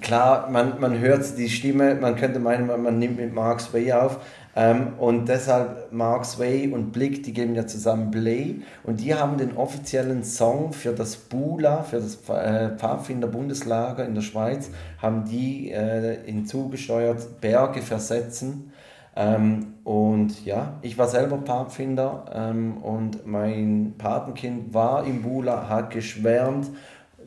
[0.00, 4.18] klar, man, man hört die Stimme, man könnte meinen, man, nimmt mit Mark Sway auf.
[4.58, 8.62] Ähm, und deshalb Mark Sway und Blick, die geben ja zusammen Blay.
[8.84, 14.22] Und die haben den offiziellen Song für das Bula, für das äh, Pfadfinder-Bundeslager in der
[14.22, 18.72] Schweiz, haben die äh, hinzugesteuert, Berge versetzen.
[19.14, 25.90] Ähm, und ja, ich war selber Pfadfinder ähm, und mein Patenkind war im Bula, hat
[25.90, 26.68] geschwärmt.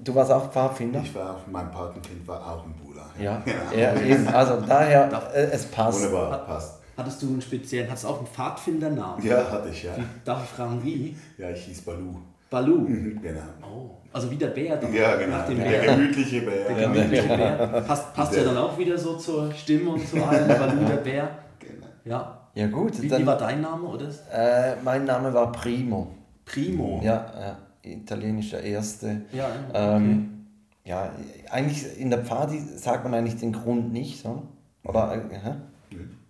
[0.03, 1.01] Du warst auch Pfadfinder?
[1.03, 2.89] Ich war, mein Patenkind war auch ein Bula.
[3.19, 3.43] Ja,
[3.75, 4.27] ja eben.
[4.27, 6.03] Also daher, äh, es passt.
[6.03, 6.78] Wunderbar, passt.
[6.99, 9.25] Hattest du einen speziellen, hattest du auch einen Pfadfindernamen?
[9.25, 9.91] Ja, hatte ich, ja.
[10.25, 11.15] Darf ich fragen, wie?
[11.37, 12.15] Ja, ich hieß Balu.
[12.49, 12.79] Balu.
[12.79, 13.39] Mhm, Genau.
[13.63, 14.93] Oh, also wie der Bär dann.
[14.93, 15.37] Ja, genau.
[15.37, 15.95] Nach dem Der Bär.
[15.95, 16.65] gemütliche Bär.
[16.67, 17.83] Der gemütliche Bär.
[17.87, 20.47] Passt, passt ja Der- dann auch wieder so zur Stimme und zu allem.
[20.47, 21.29] Balu, der Bär.
[21.59, 21.87] Genau.
[22.03, 22.35] Ja.
[22.55, 24.07] Ja gut, Wie, dann, wie war dein Name, oder?
[24.33, 26.07] äh, mein Name war Primo.
[26.43, 26.99] Primo.
[27.03, 29.21] Ja, äh, italienisch der erste.
[29.31, 29.95] Ja, okay.
[29.95, 30.47] Ähm,
[30.83, 31.11] ja,
[31.51, 34.43] eigentlich in der Pfadi sagt man eigentlich den Grund nicht, so.
[34.83, 35.51] Oder äh?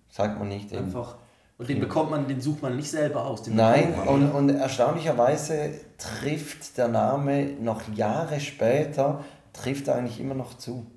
[0.09, 0.71] Sagt man nicht.
[0.71, 0.85] Eben.
[0.85, 1.15] Einfach.
[1.57, 3.43] Und den bekommt man, den sucht man nicht selber aus.
[3.43, 10.35] Den Nein, und, und erstaunlicherweise trifft der Name noch Jahre später, trifft er eigentlich immer
[10.35, 10.89] noch zu.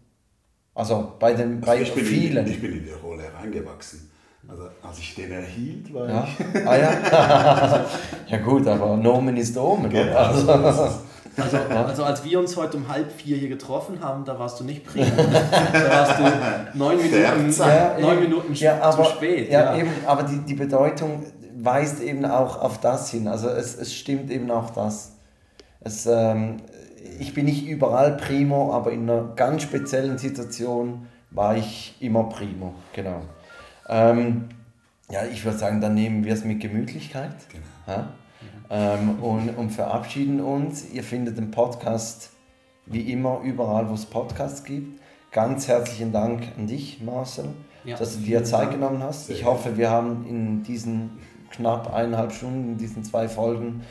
[0.74, 2.46] Also bei, den, bei Also ich, bin vielen.
[2.46, 4.08] in, ich bin in die Rolle reingewachsen.
[4.48, 6.28] Also als ich den erhielt, war ja.
[6.28, 6.66] ich...
[6.66, 7.86] Ah ja.
[8.28, 9.90] ja gut, aber Nomen ist Omen.
[9.90, 11.00] Genau, Also.
[11.36, 14.64] Also, also als wir uns heute um halb vier hier getroffen haben, da warst du
[14.64, 15.06] nicht Primo.
[15.72, 18.00] da warst du neun Minuten, Verzeiht.
[18.00, 18.20] neun.
[18.20, 19.50] Minuten ja, aber, zu spät.
[19.50, 21.24] Ja, Eben, aber die, die Bedeutung
[21.56, 23.28] weist eben auch auf das hin.
[23.28, 25.12] Also es, es stimmt eben auch das.
[25.80, 26.58] Es, ähm,
[27.18, 32.74] ich bin nicht überall Primo, aber in einer ganz speziellen Situation war ich immer Primo.
[32.92, 33.22] Genau.
[33.88, 34.48] Ähm,
[35.10, 37.34] ja, ich würde sagen, dann nehmen wir es mit Gemütlichkeit.
[37.50, 38.04] Genau.
[38.72, 40.90] Ähm, und, und verabschieden uns.
[40.90, 42.30] Ihr findet den Podcast
[42.86, 44.98] wie immer überall, wo es Podcasts gibt.
[45.30, 47.50] Ganz herzlichen Dank an dich, Marcel,
[47.84, 48.72] Ja, dass du dir Zeit Dank.
[48.72, 49.28] genommen hast.
[49.28, 51.18] Ich hoffe, wir haben in diesen
[51.50, 53.82] knapp eineinhalb Stunden in diesen zwei Folgen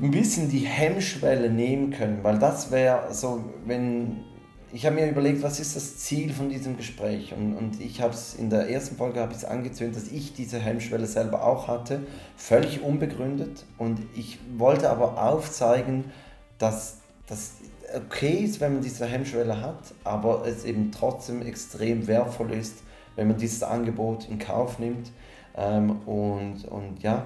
[0.00, 4.24] ein bisschen die Hemmschwelle nehmen können, weil das wäre so, wenn
[4.72, 8.12] ich habe mir überlegt, was ist das Ziel von diesem Gespräch und, und ich habe
[8.12, 12.00] es in der ersten Folge habe ich angezündet, dass ich diese Hemmschwelle selber auch hatte,
[12.36, 16.04] völlig unbegründet und ich wollte aber aufzeigen,
[16.58, 17.52] dass das
[17.94, 22.82] okay ist, wenn man diese Hemmschwelle hat, aber es eben trotzdem extrem wertvoll ist,
[23.16, 25.10] wenn man dieses Angebot in Kauf nimmt
[25.56, 27.24] ähm, und, und ja,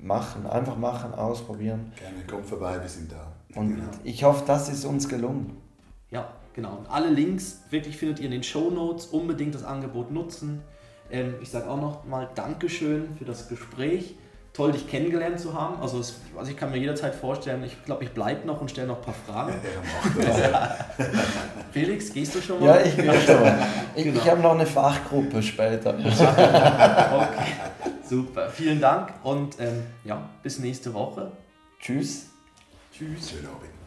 [0.00, 1.92] machen, einfach machen, ausprobieren.
[1.96, 3.32] Gerne, komm vorbei, wir sind da.
[3.58, 3.88] Und genau.
[4.04, 5.56] ich hoffe, das ist uns gelungen.
[6.10, 6.76] Ja, genau.
[6.76, 9.06] Und alle Links wirklich findet ihr in den Show Notes.
[9.06, 10.62] Unbedingt das Angebot nutzen.
[11.10, 14.14] Ähm, ich sage auch noch mal Dankeschön für das Gespräch.
[14.52, 15.80] Toll, dich kennengelernt zu haben.
[15.80, 18.88] Also, es, also ich kann mir jederzeit vorstellen, ich glaube, ich bleibe noch und stelle
[18.88, 19.54] noch ein paar Fragen.
[20.20, 20.76] Ja,
[21.72, 22.66] Felix, gehst du schon mal?
[22.66, 23.66] Ja, ich gehe schon mal.
[23.94, 24.20] Ich, genau.
[24.20, 25.94] ich habe noch eine Fachgruppe später.
[25.98, 27.52] okay,
[28.08, 28.48] super.
[28.50, 31.30] Vielen Dank und ähm, ja, bis nächste Woche.
[31.80, 32.26] Tschüss.
[32.92, 33.30] Tschüss.
[33.30, 33.79] Schönen Abend.